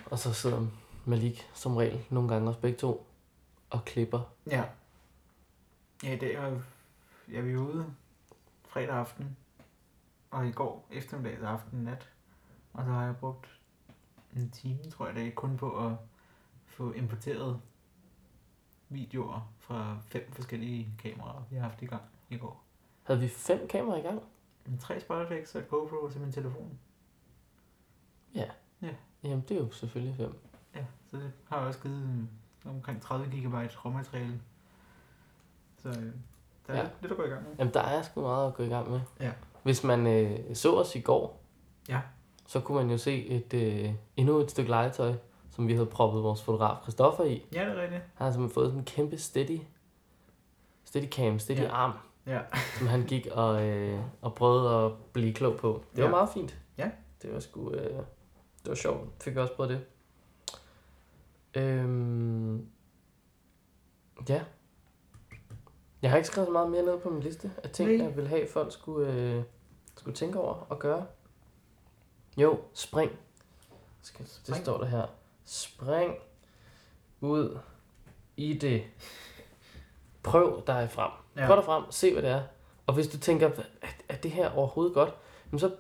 [0.06, 0.68] Og så sidder
[1.06, 3.08] Malik som regel nogle gange også begge to
[3.70, 4.22] og klipper.
[4.52, 4.64] Ja.
[6.04, 6.62] Ja, i dag var
[7.32, 7.86] jeg vi er ude
[8.68, 9.38] fredag aften,
[10.36, 12.10] og i går eftermiddag og aften nat.
[12.74, 13.60] Og så har jeg brugt
[14.36, 15.94] en time, tror jeg det er, kun på at
[16.66, 17.62] få importeret
[18.90, 22.64] videoer fra fem forskellige kameraer, vi har haft i gang i går.
[23.04, 24.22] Havde vi fem kameraer i gang?
[24.68, 26.80] En tre Spotfix og et GoPro til min telefon.
[29.24, 30.40] Jamen, det er jo selvfølgelig fem.
[30.76, 32.28] Ja, så det har også givet
[32.66, 33.54] øh, omkring 30 GB
[33.86, 34.42] råmateriale.
[35.78, 36.84] Så øh, der er Ja.
[36.84, 36.90] ja.
[37.02, 37.56] lidt at gå i gang med.
[37.60, 39.00] Jamen, der er sgu meget at gå i gang med.
[39.20, 39.32] Ja.
[39.66, 41.42] Hvis man øh, så os i går,
[41.90, 42.02] Ja.
[42.48, 45.14] så kunne man jo se et, øh, endnu et stykke legetøj,
[45.52, 47.46] som vi havde proppet vores fotograf Christoffer i.
[47.54, 48.02] Ja, det er rigtigt.
[48.16, 49.60] Han har simpelthen fået sådan en kæmpe steady,
[50.86, 51.72] steady cam, steady Ja.
[51.72, 51.92] arm,
[52.28, 52.40] Ja.
[52.78, 55.84] som han gik og, øh, og prøvede at blive klog på.
[55.96, 56.12] Det var Ja.
[56.16, 56.58] meget fint.
[56.78, 56.92] Ja.
[57.22, 57.90] Det var sgu, øh,
[58.64, 59.24] det var sjovt.
[59.24, 59.82] Fik jeg også prøvet det.
[61.62, 62.68] Øhm,
[64.30, 64.42] ja.
[66.02, 68.06] Jeg har ikke skrevet så meget mere ned på min liste af ting, Nej.
[68.08, 69.44] jeg vil have, folk skulle, øh,
[70.06, 71.06] skulle tænke over og gøre.
[72.38, 73.12] Jo, spring.
[74.02, 74.64] Skal, det Spring.
[74.64, 75.06] står der her.
[75.46, 76.16] Spring
[77.22, 77.58] ud
[78.38, 78.84] i det.
[80.24, 81.12] Prøv dig frem.
[81.38, 81.46] Ja.
[81.48, 82.44] Prøv dig frem, se hvad det er.
[82.88, 85.14] Og hvis du tænker, "Hva- er, det her overhovedet godt?
[85.52, 85.76] Jamen så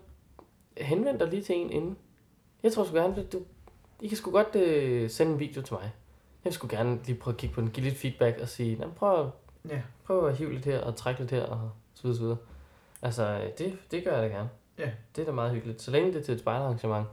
[0.78, 1.97] henvend dig lige til en inden.
[2.63, 3.41] Jeg tror sgu gerne, at du,
[4.01, 5.91] I kan sgu godt øh, sende en video til mig.
[6.45, 8.88] Jeg sgu gerne lige prøve at kigge på den, give lidt feedback og sige, "Nå,
[8.95, 9.32] prøv, at-
[9.71, 9.82] Ja.
[10.05, 12.38] prøv at hive lidt her og trække lidt her og så videre, så videre.
[13.06, 14.49] Altså, øh, det, det gør jeg da gerne.
[14.78, 14.91] Ja.
[15.16, 15.82] Det er da meget hyggeligt.
[15.82, 17.08] Så længe det er til et spejderarrangement,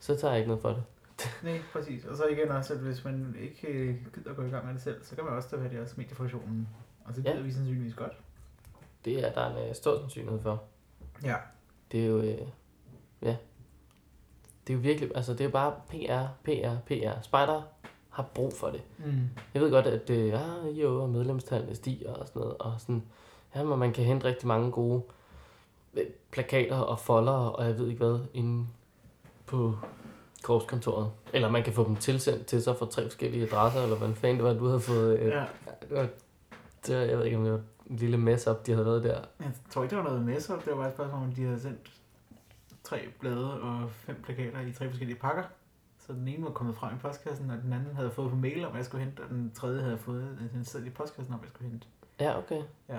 [0.00, 0.82] så tager jeg ikke noget for det.
[1.44, 2.04] Nej, præcis.
[2.04, 4.82] Og så igen også, at hvis man ikke øh, gider gå i gang med det
[4.82, 6.68] selv, så kan man også tage i også mediefunktionen.
[7.04, 7.30] Og så Ja.
[7.30, 8.12] gider vi sandsynligvis godt.
[9.04, 10.62] Det er der en øh, stor sandsynlighed for.
[11.24, 11.36] Ja.
[11.92, 12.38] Det er jo, øh,
[13.22, 13.36] ja.
[14.66, 17.22] Det er jo virkelig, altså det er bare PR, PR, PR.
[17.22, 17.62] Spejder
[18.10, 18.82] har brug for det.
[18.98, 19.28] Mm.
[19.54, 23.02] Jeg ved godt, at øh, ja, jo, og medlemstallene stiger og sådan noget, og sådan,
[23.54, 25.02] ja, men man kan hente rigtig mange gode
[25.94, 28.66] øh, plakater og folder, og jeg ved ikke hvad, inde
[29.46, 29.74] på
[30.42, 31.10] korpskontoret.
[31.32, 34.36] Eller man kan få dem tilsendt til sig fra tre forskellige adresser, eller hvad fanden
[34.36, 35.18] det var, du havde fået.
[35.18, 35.44] Øh, Ja.
[35.66, 36.06] det var,
[36.86, 39.04] det var, jeg ved ikke, om det var en lille mess op, de havde lavet
[39.04, 39.20] der.
[39.40, 40.56] Jeg tror ikke, det var noget med så.
[40.56, 41.92] Det var bare et spørgsmål, om de havde sendt
[42.84, 45.42] tre blade og fem plakater i tre forskellige pakker.
[46.06, 48.64] Så den ene var kommet frem i postkassen, og den anden havde fået på mail
[48.66, 51.48] om, jeg skulle hente, og den tredje havde fået en seddel i postkassen om, jeg
[51.48, 51.86] skulle hente.
[52.20, 52.62] Ja, okay.
[52.88, 52.98] Ja.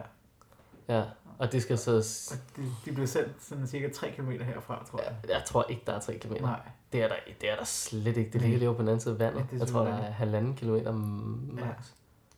[0.89, 1.03] Ja,
[1.39, 1.95] og det skal så...
[2.31, 5.15] Og de, de blev sendt sådan cirka 3 km herfra, tror jeg.
[5.29, 6.33] Jeg tror ikke, der er 3 km.
[6.33, 6.59] Nej.
[6.93, 8.31] Det er der, det er der slet ikke.
[8.31, 9.45] Det ligger lige over på den anden side af vandet.
[9.51, 11.65] Ja, jeg tror, der er halvanden kilometer max.
[11.65, 11.73] Ja.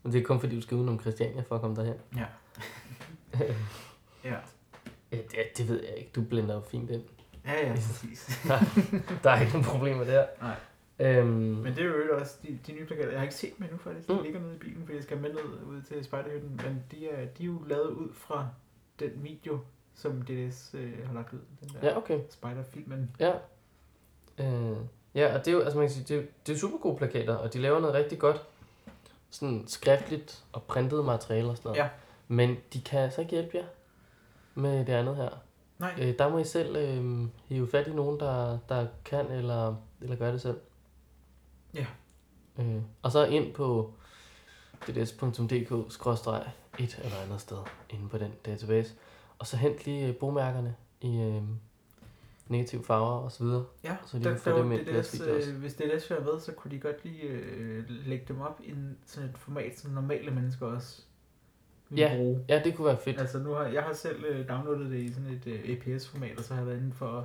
[0.03, 1.95] Men det er kun fordi, du skal udenom Christiania for at komme derhen.
[2.15, 2.25] Ja.
[4.29, 4.35] ja.
[5.11, 6.11] Ja, det, det ved jeg ikke.
[6.15, 7.03] Du blænder jo fint ind.
[7.45, 8.41] Ja, ja, præcis.
[9.23, 10.25] Der er ikke nogen problemer der.
[10.41, 10.55] Nej.
[10.99, 13.09] Øhm, Men det er jo også de, de nye plakater.
[13.09, 14.07] Jeg har ikke set dem endnu faktisk.
[14.07, 14.21] De Mm.
[14.23, 16.61] ligger nede i bilen, fordi jeg skal med ned ud til spejderhytten.
[16.63, 18.47] Men de er, de er jo lavet ud fra
[18.99, 19.59] den video,
[19.95, 21.39] som DDS øh, har lagt ud.
[21.61, 22.19] Den der ja, okay.
[22.29, 23.11] spejderfilmen.
[23.19, 23.33] Ja.
[24.37, 24.77] Øh,
[25.15, 26.97] ja, og det er jo, altså man kan sige, det, er, det er super gode
[26.97, 28.41] plakater, og de laver noget rigtig godt
[29.29, 31.79] sådan skriftligt og printet materiale og sådan noget.
[31.83, 31.89] Ja.
[32.27, 33.65] Men de kan altså ikke hjælpe jer
[34.55, 35.29] med det andet her.
[35.79, 35.93] Nej.
[36.01, 40.15] Øh, der må I selv øh, hive fat i nogen, der, der kan eller, eller
[40.15, 40.57] gøre det selv.
[41.73, 41.85] Ja.
[42.59, 43.93] Øh, og så ind på
[44.87, 47.57] dds.dk-et eller andet sted
[47.89, 48.93] inde på den database.
[49.39, 51.41] Og så hent lige øh, bogmærkerne i øh,
[52.47, 53.65] negative farver og så videre.
[53.83, 55.51] Ja, Så de der, kan få dem ind deres video også.
[55.51, 58.71] øh, hvis DDS hører med, så kunne de godt lige øh, lægge dem op i
[58.71, 61.01] en, sådan et format, som normale mennesker også
[61.89, 62.15] vil Ja.
[62.17, 62.45] bruge.
[62.49, 63.19] Ja, det kunne være fedt.
[63.19, 66.43] Altså nu har jeg har selv øh, downloadet det i sådan et øh, APS-format, og
[66.43, 67.23] så har jeg været inde for at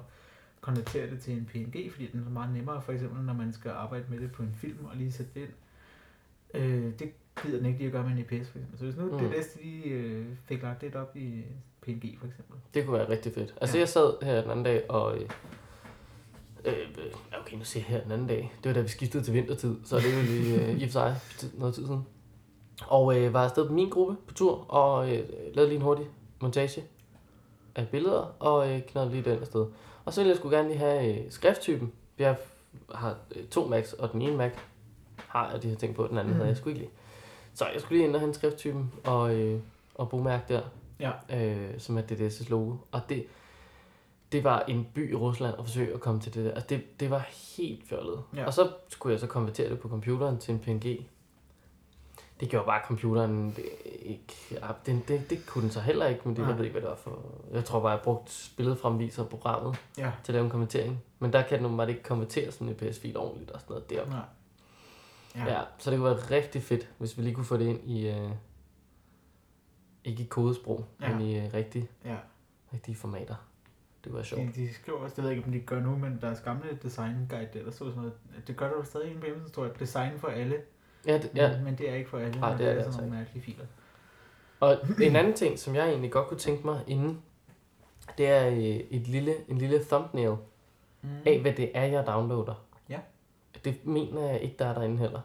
[0.60, 3.70] konvertere det til en PNG, fordi den er meget nemmere, for eksempel når man skal
[3.70, 5.50] arbejde med det på en film og lige sætte det ind.
[6.62, 8.78] Øh, det gider den ikke lige at gøre med en APS for eksempel.
[8.78, 9.12] Så hvis nu Mm.
[9.12, 9.18] mm.
[9.18, 11.42] DDS lige øh, fik lagt det op i
[11.82, 12.56] PNG for eksempel.
[12.74, 13.54] Det kunne være rigtig fedt.
[13.60, 13.80] Altså, Ja.
[13.80, 15.16] jeg sad her den anden dag, og...
[15.18, 15.28] Øh,
[16.64, 16.74] øh,
[17.40, 18.52] okay, nu siger jeg her den anden dag.
[18.62, 20.88] Det var da vi skiftede til vintertid, så det er jo lige øh, i og
[20.90, 21.16] for sig
[21.58, 22.06] noget tid siden.
[22.86, 26.06] Og øh, var afsted på min gruppe på tur, og øh, lavede lige en hurtig
[26.40, 26.84] montage
[27.78, 29.66] af billeder, og øh, knaldede lige den afsted.
[30.04, 31.92] Og så ville jeg skulle gerne lige have øh, skrifttypen.
[32.18, 32.36] Jeg
[32.94, 34.52] har øh, to Macs, og den ene Mac
[35.16, 36.36] har jeg de her ting på, den anden mm.
[36.36, 36.90] havde jeg sgu ikke lige.
[37.54, 39.60] Så jeg skulle lige ind og hente skrifttypen og, øh,
[39.94, 40.60] og bogmærke der
[41.00, 41.10] Ja.
[41.36, 42.74] øh, som er DDS' logo.
[42.92, 43.26] Og det,
[44.32, 46.50] det var en by i Rusland at forsøge at komme til det der.
[46.50, 48.22] Altså det, det var helt fjollet.
[48.36, 48.46] Ja.
[48.46, 51.06] Og så skulle jeg så konvertere det på computeren til en PNG.
[52.40, 53.64] Det gjorde bare computeren det,
[54.02, 54.34] ikke...
[54.50, 56.48] ja, Den, det, det kunne den så heller ikke, men det, Nej.
[56.50, 57.18] jeg ved ikke, hvad det var for...
[57.52, 60.12] Jeg tror bare, jeg brugte billedfremviser programmet Ja.
[60.24, 60.98] til at lave en konvertering.
[61.18, 64.06] Men der kan den bare ikke konvertere sådan en PS-fil ordentligt og sådan noget der.
[64.06, 64.18] Nej.
[65.36, 65.52] Ja.
[65.58, 68.08] ja, så det kunne være rigtig fedt, hvis vi lige kunne få det ind i...
[68.08, 68.30] Øh,
[70.04, 71.06] ikke i kodesprog, Ja.
[71.10, 71.16] ja.
[71.18, 72.16] men i øh, rigtige, ja.
[72.74, 73.34] rigtige formater.
[74.04, 74.42] Det være sjovt.
[74.42, 76.78] De, de skriver også, det ved jeg ikke, om de gør nu, men deres gamle
[76.82, 79.52] design guide, der, der stod sådan noget, det gør der jo stadig inde på hjemmesiden,
[79.54, 80.56] tror jeg, design for alle,
[81.08, 81.52] Ja, det, ja.
[81.52, 83.44] men, men det er ikke for alle, Nej, det er det sådan altså nogle mærkelige
[83.44, 83.64] filer.
[84.60, 87.22] Og en anden ting, som jeg egentlig godt kunne tænke mig inden,
[88.18, 88.56] det er øh,
[88.90, 90.36] et lille, en lille thumbnail
[91.02, 91.08] Mm.
[91.26, 92.64] af, hvad det er, jeg downloader.
[92.88, 92.98] Ja.
[93.64, 95.20] Det mener jeg ikke, der er derinde heller.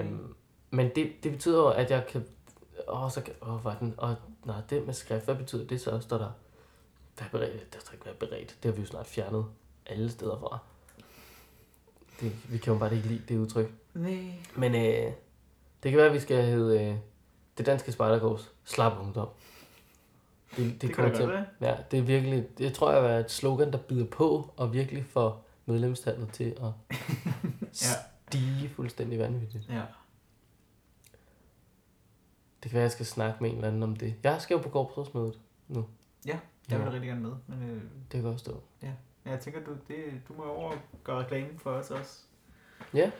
[0.00, 0.36] Um.
[0.70, 2.26] Men det, det betyder jo, at jeg kan...
[2.88, 3.34] Åh, så kan...
[3.42, 3.94] Åh, hvad er den?
[3.98, 6.00] Og, nej, det med skrift, hvad betyder det så?
[6.00, 6.30] Står der...
[7.16, 7.72] Hvad beredt?
[7.74, 8.56] Der står ikke, hvad beredt.
[8.62, 9.46] Det har vi jo snart fjernet
[9.86, 10.58] alle steder fra.
[12.20, 13.72] Det, vi kan jo bare ikke lide det udtryk.
[13.94, 14.32] Nej.
[14.56, 15.12] Men øh,
[15.82, 16.96] det kan være, at vi skal hedde øh,
[17.58, 19.28] det danske spejdergårds slap ungdom.
[20.56, 23.18] Det, det, Det kommer kan til, godt ja, det er virkelig, det tror jeg er
[23.18, 26.98] et slogan, der bider på, og virkelig får medlemstallet til at
[28.28, 29.68] stige fuldstændig vanvittigt.
[29.68, 29.82] Ja.
[32.62, 34.14] Det kan være, at jeg skal snakke med en eller anden om det.
[34.22, 35.38] Jeg skal jo på korpsrådsmødet
[35.68, 35.86] nu.
[36.26, 36.38] Ja,
[36.70, 38.62] jeg vil da rigtig gerne med, men øh, Det kan godt stå.
[38.82, 40.72] men jeg tænker, du, det, du må over
[41.04, 42.18] gøre reklame for os også.
[42.94, 43.10] Ja,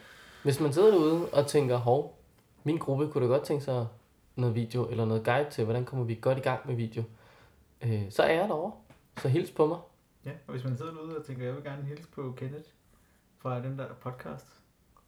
[0.44, 2.18] hvis man sidder derude og tænker, hov,
[2.64, 3.86] min gruppe kunne da godt tænke sig
[4.36, 7.02] noget video eller noget guide til, hvordan kommer vi godt i gang med video,
[7.82, 8.72] øh, så er jeg derovre.
[9.22, 9.78] Så hils på mig.
[10.24, 12.64] Ja, og hvis man sidder derude og tænker, jeg vil gerne hilse på Kenneth
[13.38, 14.46] fra den der podcast.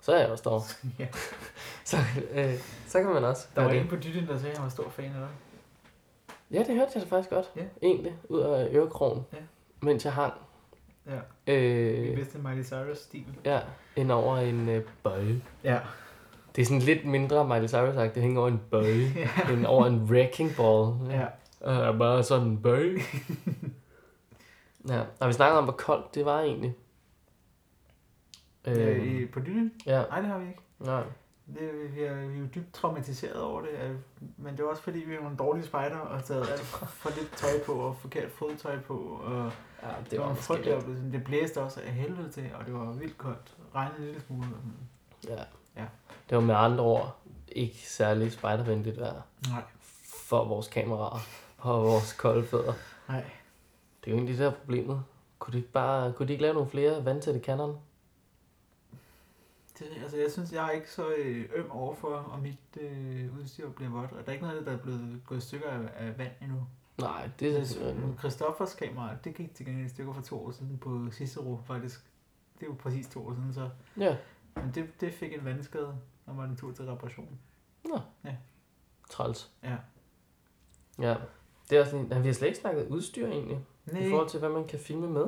[0.00, 0.64] Så er jeg også derovre.
[1.02, 1.08] ja.
[1.84, 1.96] Så,
[2.32, 2.54] øh,
[2.86, 3.90] så kan man også Der var gøre en det.
[3.90, 5.28] på Dytten, der sagde, at han var stor fan af dig.
[6.50, 7.52] Ja, det hørte jeg da faktisk godt.
[7.56, 7.64] Ja.
[7.82, 9.26] Egentlig, ud af ørekrogen.
[9.32, 9.38] Ja.
[9.80, 10.32] Mens jeg hang.
[11.06, 11.18] Ja,
[11.54, 13.24] Øh, i bedste Miley Cyrus-stil.
[13.44, 13.60] ja,
[13.96, 15.40] ind over en øh, bøje.
[15.64, 15.78] Ja.
[16.56, 19.12] Det er sådan lidt mindre Miley Cyrus sagt, det hænger over en bøje.
[19.16, 19.52] ja.
[19.52, 20.94] end over en wrecking ball.
[21.10, 21.26] Ja.
[21.90, 22.98] Uh, bare sådan en bøje.
[24.88, 26.74] ja, og vi snakkede om, hvor koldt det var egentlig.
[28.64, 29.72] Øh, Øh, på Dytten?
[29.86, 30.60] ja, Nej, det har vi ikke.
[30.78, 31.02] nej.
[31.54, 33.98] Det, vi, er, vi er jo dybt traumatiseret over det,
[34.36, 37.10] men det er også fordi, vi er nogle dårlige spejder og har taget alt for
[37.20, 38.94] lidt tøj på og forkert fodtøj på.
[39.24, 40.82] Og Ja, det, var var frygtelig lidt.
[40.84, 41.12] oplevelse.
[41.12, 43.56] Det blæste også af helvede til, og det var vildt koldt.
[43.74, 44.46] Regnede en lille smule.
[45.28, 45.42] Ja.
[45.76, 45.84] Ja.
[46.30, 47.16] Det var med andre ord
[47.48, 49.62] ikke særlig spejdervenligt vejr Nej.
[50.28, 51.20] for vores kameraer
[51.58, 52.72] og vores kolde fødder.
[53.08, 53.24] Nej.
[54.04, 55.02] Det er jo egentlig det der er problemet.
[55.38, 57.78] Kunne de ikke bare kunne de ikke lave nogle flere vandtætte kanon?
[59.78, 63.70] Det, altså, jeg synes, jeg er ikke så øh, øm overfor, om mit øh, udstyr
[63.70, 64.12] bliver vådt.
[64.12, 66.66] Og der er ikke noget der er blevet gået stykker af, af vand endnu.
[67.00, 70.50] Nej, det er Det, øh, Christoffers kamera, det gik til gengæld stykker for to år
[70.50, 72.00] siden på Cicero, faktisk.
[72.58, 73.70] Det er jo præcis to år siden, så.
[73.96, 74.16] Ja,
[74.54, 77.38] Men det, det fik en vandskade, når man tog til reparation.
[79.10, 79.52] træls.
[79.62, 79.76] Ja.
[80.98, 81.16] Ja.
[81.70, 84.40] Det er også en, vi har slet ikke snakket udstyr egentlig, Nej, i forhold til,
[84.40, 85.26] hvad man kan filme med.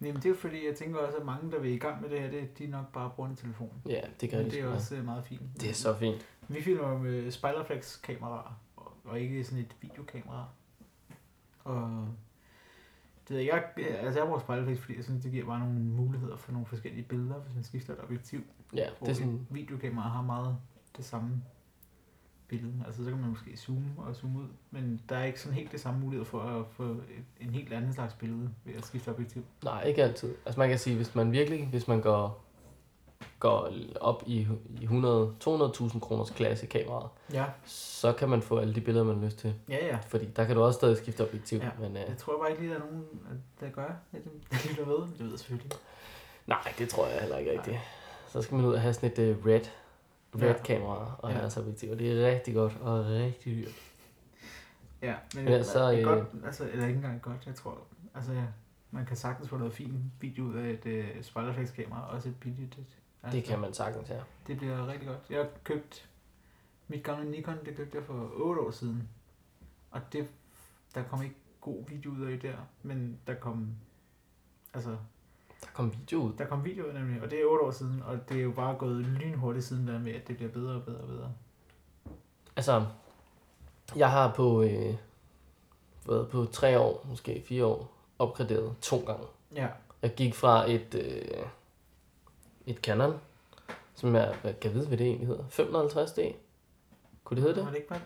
[0.00, 2.10] Nej, men det er fordi, jeg tænker også, at mange, der vil i gang med
[2.10, 3.72] det her, det, de nok bare bruger en telefon.
[3.88, 5.42] Ja, det kan Men det det er også øh, meget fint.
[5.60, 6.26] Det er så fint.
[6.48, 10.48] Vi filmer med spejlerflex-kameraer, og- og ikke sådan et videokamera.
[11.64, 12.08] Og
[13.28, 16.52] det jeg, altså jeg bruger spejlerflex, fordi jeg synes, det giver bare nogle muligheder for
[16.52, 18.40] nogle forskellige billeder, hvis man skifter et objektiv.
[18.74, 20.56] Ja, det er sådan, videokamera har meget
[20.96, 21.42] det samme
[22.48, 22.72] billede.
[22.86, 25.72] Altså så kan man måske zoome og zoome ud, men der er ikke sådan helt
[25.72, 26.96] det samme mulighed for at få
[27.40, 29.42] en helt anden slags billede ved at skifte objektiv.
[29.64, 30.34] Nej, ikke altid.
[30.46, 32.42] Altså man kan sige, hvis man virkelig, hvis man går,
[33.40, 33.70] går
[34.00, 34.46] op i,
[34.80, 39.16] i 100 200.000 kroners klasse kameraet, Ja, så kan man få alle de billeder, man
[39.18, 39.54] har lyst til.
[39.68, 39.98] ja, ja.
[40.06, 41.58] Fordi der kan du også stadig skifte objektiv.
[41.58, 41.70] Ja.
[41.80, 43.04] Men, øh, Jeg tror bare ikke lige, der er nogen,
[43.60, 44.20] der gør, at
[44.52, 44.94] de lytter med.
[44.94, 45.72] Det ved jeg selvfølgelig.
[46.46, 47.76] nej, det tror jeg heller ikke rigtigt.
[48.28, 49.60] Så skal man ud og have sådan et uh, red,
[50.42, 50.62] red Ja.
[50.62, 51.38] kamera og Ja.
[51.38, 51.90] deres objektiv.
[51.90, 53.74] Og det er rigtig godt og rigtig dyrt.
[55.02, 57.78] Ja, men Ja, ja, så, så, øh, godt, altså, eller ikke engang godt, jeg tror,
[58.14, 58.44] altså ja,
[58.90, 62.78] man kan sagtens få noget fin video ud af et uh, spejlerflekskamera, også et billigt
[62.78, 62.86] et.
[63.22, 64.20] Altså, Det kan man sagtens, ja.
[64.46, 65.20] Det bliver rigtig godt.
[65.30, 66.08] Jeg har købt
[66.88, 69.08] mit gamle Nikon, det købte jeg for 8 år siden.
[69.90, 70.28] Og det,
[70.94, 73.68] der kom ikke god video ud af der, men der kom,
[74.74, 74.96] altså,
[75.60, 76.32] Der kom video ud.
[76.38, 78.50] der kom video ud nemlig, og det er 8 år siden, og det er jo
[78.50, 81.32] bare gået lynhurtigt siden der med, at det bliver bedre og bedre og bedre.
[82.56, 82.86] Altså,
[83.96, 84.94] jeg har på, øh,
[86.06, 89.26] været på tre år, måske fire år, opgraderet to gange.
[89.54, 89.68] Ja,
[90.02, 91.46] Jeg gik fra et, øh,
[92.66, 93.20] et Canon,
[93.94, 95.44] som jeg hvad, kan vide, hvad det egentlig hedder.
[95.44, 96.36] 550D.
[97.24, 97.72] Kunne det hedde var det?
[97.72, 98.00] det ikke bare,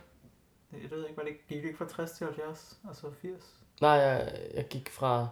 [0.72, 3.10] jeg ved ikke, var det ikke, gik det ikke fra 60 til 70, og så
[3.10, 3.56] 80?
[3.80, 5.28] Nej, jeg, jeg gik fra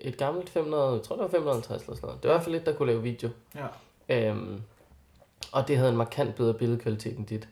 [0.00, 2.22] et gammelt 500, jeg tror det var 550 eller sådan noget.
[2.22, 3.30] Det var i hvert fald et, der kunne lave video.
[3.54, 3.66] Ja,
[4.08, 4.62] Øhm,
[5.52, 7.48] og det havde en markant bedre billedkvalitet end dit,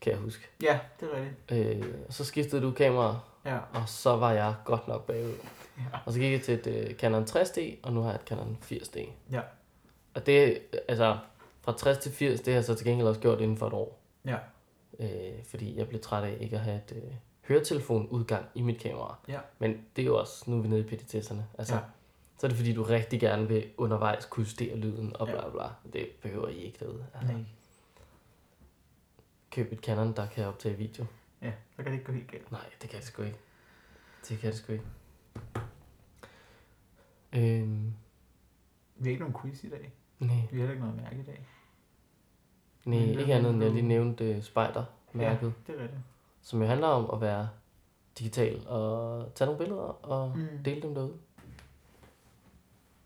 [0.00, 0.48] kan jeg huske.
[0.62, 1.20] ja det er
[1.50, 1.84] rigtigt.
[1.86, 5.32] Øh, og så skiftede du kamera, Ja, og så var jeg godt nok bagud.
[5.78, 8.28] ja, Og så gik jeg til et øh, Canon 60D, og nu har jeg et
[8.28, 9.08] Canon 80D.
[9.32, 9.40] ja,
[10.14, 10.58] Og det,
[10.88, 11.18] altså,
[11.62, 13.72] fra 60 til 80, det har jeg så til gengæld også gjort inden for et
[13.72, 13.98] år.
[14.24, 14.36] ja,
[14.98, 17.12] Øh, fordi jeg blev træt af ikke at have et øh,
[17.48, 19.16] høretelefonudgang i mit kamera.
[19.28, 19.40] Ja.
[19.58, 21.46] Men det er jo også, nu er vi nede i petitesserne.
[21.58, 21.80] Altså, Ja.
[21.80, 21.86] ja.
[22.38, 25.32] Så er det fordi, du rigtig gerne vil undervejs kunne justere lyden og Ja.
[25.32, 25.92] bla bla.
[25.92, 27.06] Det behøver I ikke derude.
[27.14, 27.44] Altså, nej.
[29.50, 31.06] køb et Canon, der kan optage video.
[31.42, 32.52] Ja, så kan det ikke gå helt galt.
[32.52, 33.38] Nej, det kan det sgu ikke.
[34.28, 34.84] Det kan det sgu ikke.
[37.32, 37.92] Øhm,
[38.96, 39.92] Vi har ikke nogen quiz i dag.
[40.18, 41.46] nej, Vi har ikke noget mærke i dag.
[42.84, 45.52] nej, ikke er andet end jeg lige nævnte uh, Spider-mærket.
[45.68, 46.00] Ja, det er rigtigt.
[46.46, 47.48] Som jo handler om at være
[48.18, 50.48] digital og tage nogle billeder og Mm.
[50.64, 51.14] dele dem derude.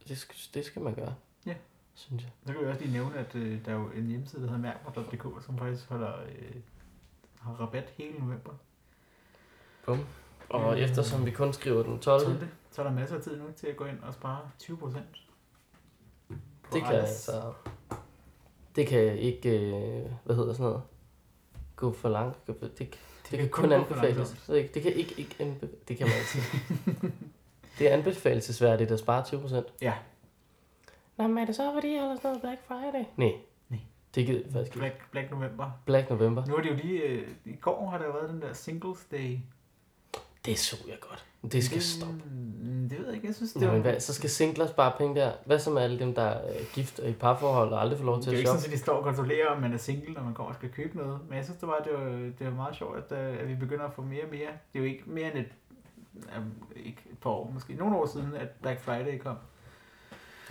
[0.09, 1.15] Det skal, det skal man gøre.
[1.47, 1.55] Ja.
[1.95, 2.31] Synes jeg.
[2.47, 4.63] Så kan vi også lige nævne, at øh, der er jo en hjemmeside, der hedder
[4.63, 6.57] mærkbar.dk, som faktisk holder, øh,
[7.41, 8.53] har rabat hele november.
[9.87, 9.99] Bum.
[10.49, 10.79] Og Mm.
[10.83, 12.25] eftersom vi kun skriver den 12.
[12.25, 12.49] 12.
[12.71, 15.17] Så er der masser af tid nu til at gå ind og spare 20 procent.
[16.73, 17.53] Det kan altså...
[18.77, 20.83] Det kan ikke, øh, hvad hedder sådan noget,
[21.77, 22.47] gå for langt.
[22.47, 22.99] Det,
[23.31, 24.31] det, kan kun anbefales.
[24.47, 26.41] Det, ikke- det kan ikke, ikke anbe, det kan man altid.
[27.79, 29.63] det er anbefalesværdigt at spare 20%.
[29.83, 29.95] Ja.
[31.17, 33.05] Nå, men er det så, fordi jeg holder sådan noget Black Friday?
[33.17, 33.33] Nej.
[33.69, 33.81] Nej.
[34.15, 34.79] Det gider faktisk ikke.
[34.79, 35.71] Black, Black November.
[35.87, 36.47] Black November.
[36.47, 39.39] Nu er det jo lige, øh, i går har der været den der Singles Day.
[40.45, 41.25] Det så jeg godt.
[41.53, 42.15] Det skal stoppe.
[42.15, 43.73] Mm, Det ved jeg ikke, jeg synes, det Nå, var...
[43.75, 45.33] men hvad, så skal singler spare penge der.
[45.47, 48.15] Hvad så med alle dem, der er gift og i parforhold og aldrig får lov
[48.17, 48.61] det til er jo at ikke shoppe?
[48.63, 50.69] sådan, at de står og kontrollerer, om man er single, når man går og skal
[50.71, 51.19] købe noget.
[51.29, 53.55] Men jeg synes, det var, det var, det var meget sjovt, at, øh, at vi
[53.55, 54.49] begynder at få mere og mere.
[54.73, 55.53] Det er jo ikke mere end et,
[56.37, 59.37] um, ikke et par år, måske nogle år siden, at Black Friday kom.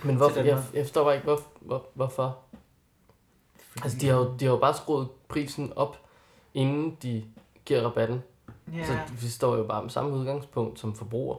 [0.04, 2.38] Men hvorfor, jeg, jeg forstår bare ikke, hvor, hvor, hvorfor.
[3.58, 5.96] Fordi, Altså, de har, jo, de har jo bare skruet prisen op,
[6.54, 7.24] inden de
[7.64, 8.22] giver rabatten.
[8.74, 11.36] Ja, Så vi står jo bare med samme udgangspunkt som forbruger.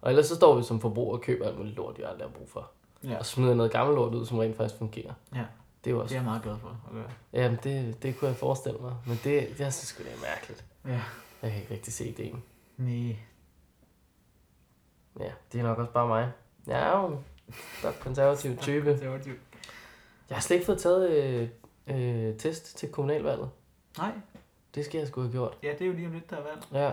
[0.00, 2.32] Og ellers så står vi som forbruger og køber alt muligt lort, vi aldrig har
[2.32, 2.70] brug for.
[3.04, 5.12] ja, Og smider noget gammelt lort ud, som rent faktisk fungerer.
[5.34, 5.44] Ja.
[5.84, 6.14] Det er jo det også...
[6.14, 7.10] er jeg meget glad for at gøre.
[7.32, 8.94] Jamen, det, det kunne jeg forestille mig.
[9.06, 10.64] Men det, jeg synes sgu, det er mærkeligt.
[10.86, 11.00] Ja.
[11.42, 12.42] Jeg kan ikke rigtig se ideen.
[12.76, 13.16] Nej.
[15.20, 16.32] Ja, det er nok også bare mig.
[16.66, 17.18] Jeg er jo
[17.78, 18.90] stok konservativ type.
[18.90, 19.32] Konservativ.
[20.28, 21.48] Jeg har slet ikke fået taget øh,
[21.86, 23.50] øh, test til kommunalvalget.
[23.98, 24.12] Nej,
[24.76, 25.58] Det skal jeg sgu have gjort.
[25.62, 26.62] ja, det er jo lige om lidt, der er valg.
[26.72, 26.92] Ja.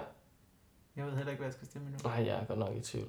[0.95, 2.09] Jeg ved heller ikke, hvad jeg skal stemme endnu.
[2.09, 3.07] Nej, jeg er godt nok i tvivl.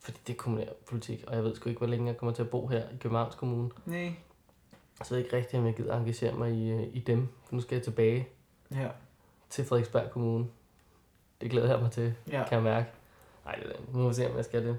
[0.00, 2.50] Fordi det er kommunalpolitik, og jeg ved sgu ikke, hvor længe jeg kommer til at
[2.50, 3.70] bo her i Københavns Kommune.
[3.86, 4.12] Nej.
[5.02, 7.28] Så jeg ved ikke rigtigt, om jeg gider engagere mig i, øh, i dem.
[7.44, 8.28] For nu skal jeg tilbage
[8.74, 8.88] Ja.
[9.50, 10.46] til Frederiksberg Kommune.
[11.40, 12.44] Det glæder jeg mig til, Ja.
[12.48, 12.88] kan jeg mærke.
[13.44, 13.76] Nej, det er.
[13.92, 14.78] Nu må vi se, om jeg skal det.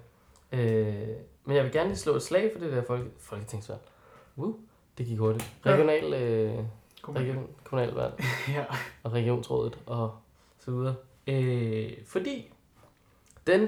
[0.52, 1.08] Øh,
[1.46, 3.80] men jeg vil gerne lige slå et slag for det der folke, folketingsvalg.
[4.38, 4.60] Woo,
[4.98, 5.54] det gik hurtigt.
[5.66, 5.70] Ja.
[5.72, 6.64] Regional, øh,
[7.04, 7.28] Kom igen.
[7.30, 8.14] region, kommunalvalg.
[8.56, 8.66] Ja.
[9.04, 10.18] og regionsrådet og
[10.60, 10.96] så videre.
[11.28, 12.52] Øh, fordi
[13.48, 13.68] den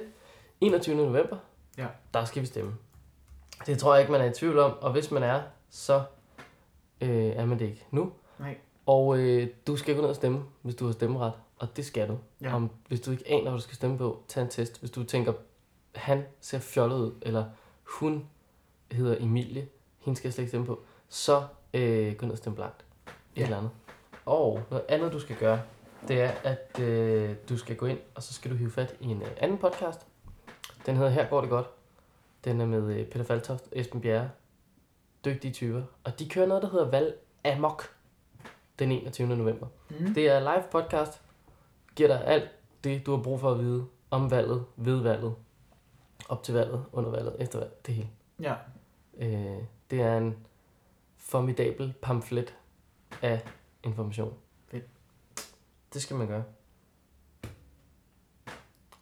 [0.61, 0.95] 21.
[0.95, 1.37] november,
[1.77, 1.87] Ja.
[2.13, 2.75] der skal vi stemme.
[3.65, 6.03] Det tror jeg ikke, man er i tvivl om, og hvis man er, så
[7.01, 8.11] øh, er man det ikke nu.
[8.39, 8.57] Nej.
[8.85, 12.07] Og øh, du skal gå ned og stemme, hvis du har stemmeret, og det skal
[12.09, 12.17] du.
[12.41, 12.55] Ja.
[12.55, 14.79] Om, hvis du ikke aner, hvad du skal stemme på, tag en test.
[14.79, 15.33] Hvis du tænker,
[15.95, 17.45] han ser fjollet ud, eller
[17.83, 18.27] hun
[18.91, 19.67] hedder Emilie,
[19.99, 22.84] hende skal jeg slet ikke stemme på, så øh, gå ned og stemme blankt.
[23.37, 23.43] Ja.
[23.43, 23.71] eller andet.
[24.25, 25.61] Og noget andet, du skal gøre,
[26.07, 29.05] det er, at øh, du skal gå ind, og så skal du hive fat i
[29.05, 30.07] en øh, anden podcast.
[30.85, 31.67] Den hedder Her går det godt.
[32.43, 34.29] Den er med øh, Peter Faltoft Esben Bjerre.
[35.25, 35.81] Dygtige typer.
[36.03, 37.15] Og de kører noget, der hedder Valg
[37.45, 37.95] Amok
[38.79, 39.27] den 21.
[39.27, 39.67] november.
[39.89, 40.13] Mm.
[40.13, 41.21] Det er live podcast.
[41.95, 42.49] Giver dig alt
[42.83, 45.35] det, du har brug for at vide om valget, ved valget,
[46.29, 48.09] op til valget, under valget, efter valget, det hele.
[48.41, 48.55] Ja.
[49.17, 50.37] Øh, det er en
[51.17, 52.55] formidabel pamflet
[53.25, 53.41] af
[53.83, 54.33] information.
[54.71, 54.83] Fedt.
[55.93, 56.43] Det skal man gøre.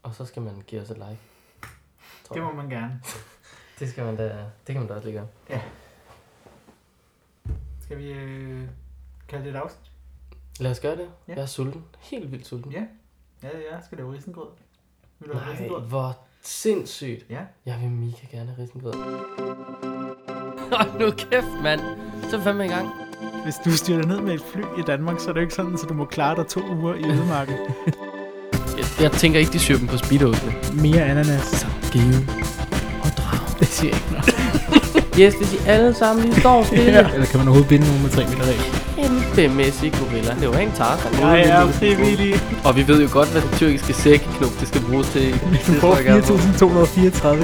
[0.03, 1.17] Og så skal man give os et like.
[2.24, 2.57] tror Det må jeg.
[2.57, 3.01] man gerne.
[3.80, 4.28] det skal man da,
[4.67, 5.61] det kan man da også lige gøre.
[7.82, 8.67] Skal vi øh,
[9.28, 9.91] kalde det et afsnit?
[10.59, 11.09] Lad os gøre det.
[11.28, 11.34] Ja.
[11.34, 11.86] Jeg er sulten.
[11.99, 12.71] Helt vildt sulten.
[12.71, 12.86] Ja.
[13.43, 13.82] Ja, ja.
[13.86, 14.47] Skal lave risengrød?
[15.19, 15.88] Vil du have Nej, risengrød?
[15.88, 17.26] hvor sindssygt.
[17.30, 17.45] Ja.
[17.65, 18.93] Jeg vil mega gerne have risengrød.
[20.78, 21.80] Hold nu kæft, mand.
[22.30, 22.88] Så er vi fandme i gang.
[23.44, 25.78] Hvis du styrter ned med et fly i Danmark, så er det jo ikke sådan,
[25.78, 27.56] så du må klare dig to uger i ødemarken.
[28.78, 30.54] Jeg, jeg tænker ikke, de syr dem på speedosene.
[30.74, 31.44] Mere ananas.
[31.46, 32.28] Så give
[33.04, 33.60] og drag.
[33.60, 34.36] Det siger ikke noget.
[35.20, 36.84] Yes, hvis I alle sammen lige står stille.
[36.91, 37.10] ja.
[37.14, 38.62] Eller kan man overhovedet binde nogen med 3 meter regel?
[39.36, 40.36] Kæmpemæssig gorilla.
[40.41, 41.14] Det var en Tarzan.
[41.22, 42.36] Jeg er frivillig.
[42.66, 45.34] Og vi ved jo godt, hvad den tyrkiske sækknop, det skal bruges til.
[45.68, 45.94] Du får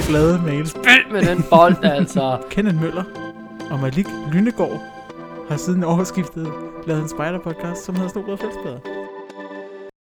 [0.00, 0.70] 4.234 glade mails.
[0.70, 2.38] Spil med den bold, altså.
[2.50, 3.04] Kenneth Møller
[3.70, 4.80] og Malik Lynegård
[5.50, 6.52] har siden årsskiftet
[6.86, 8.99] lavet en spider-podcast, som hedder Snobrød Fællesbader.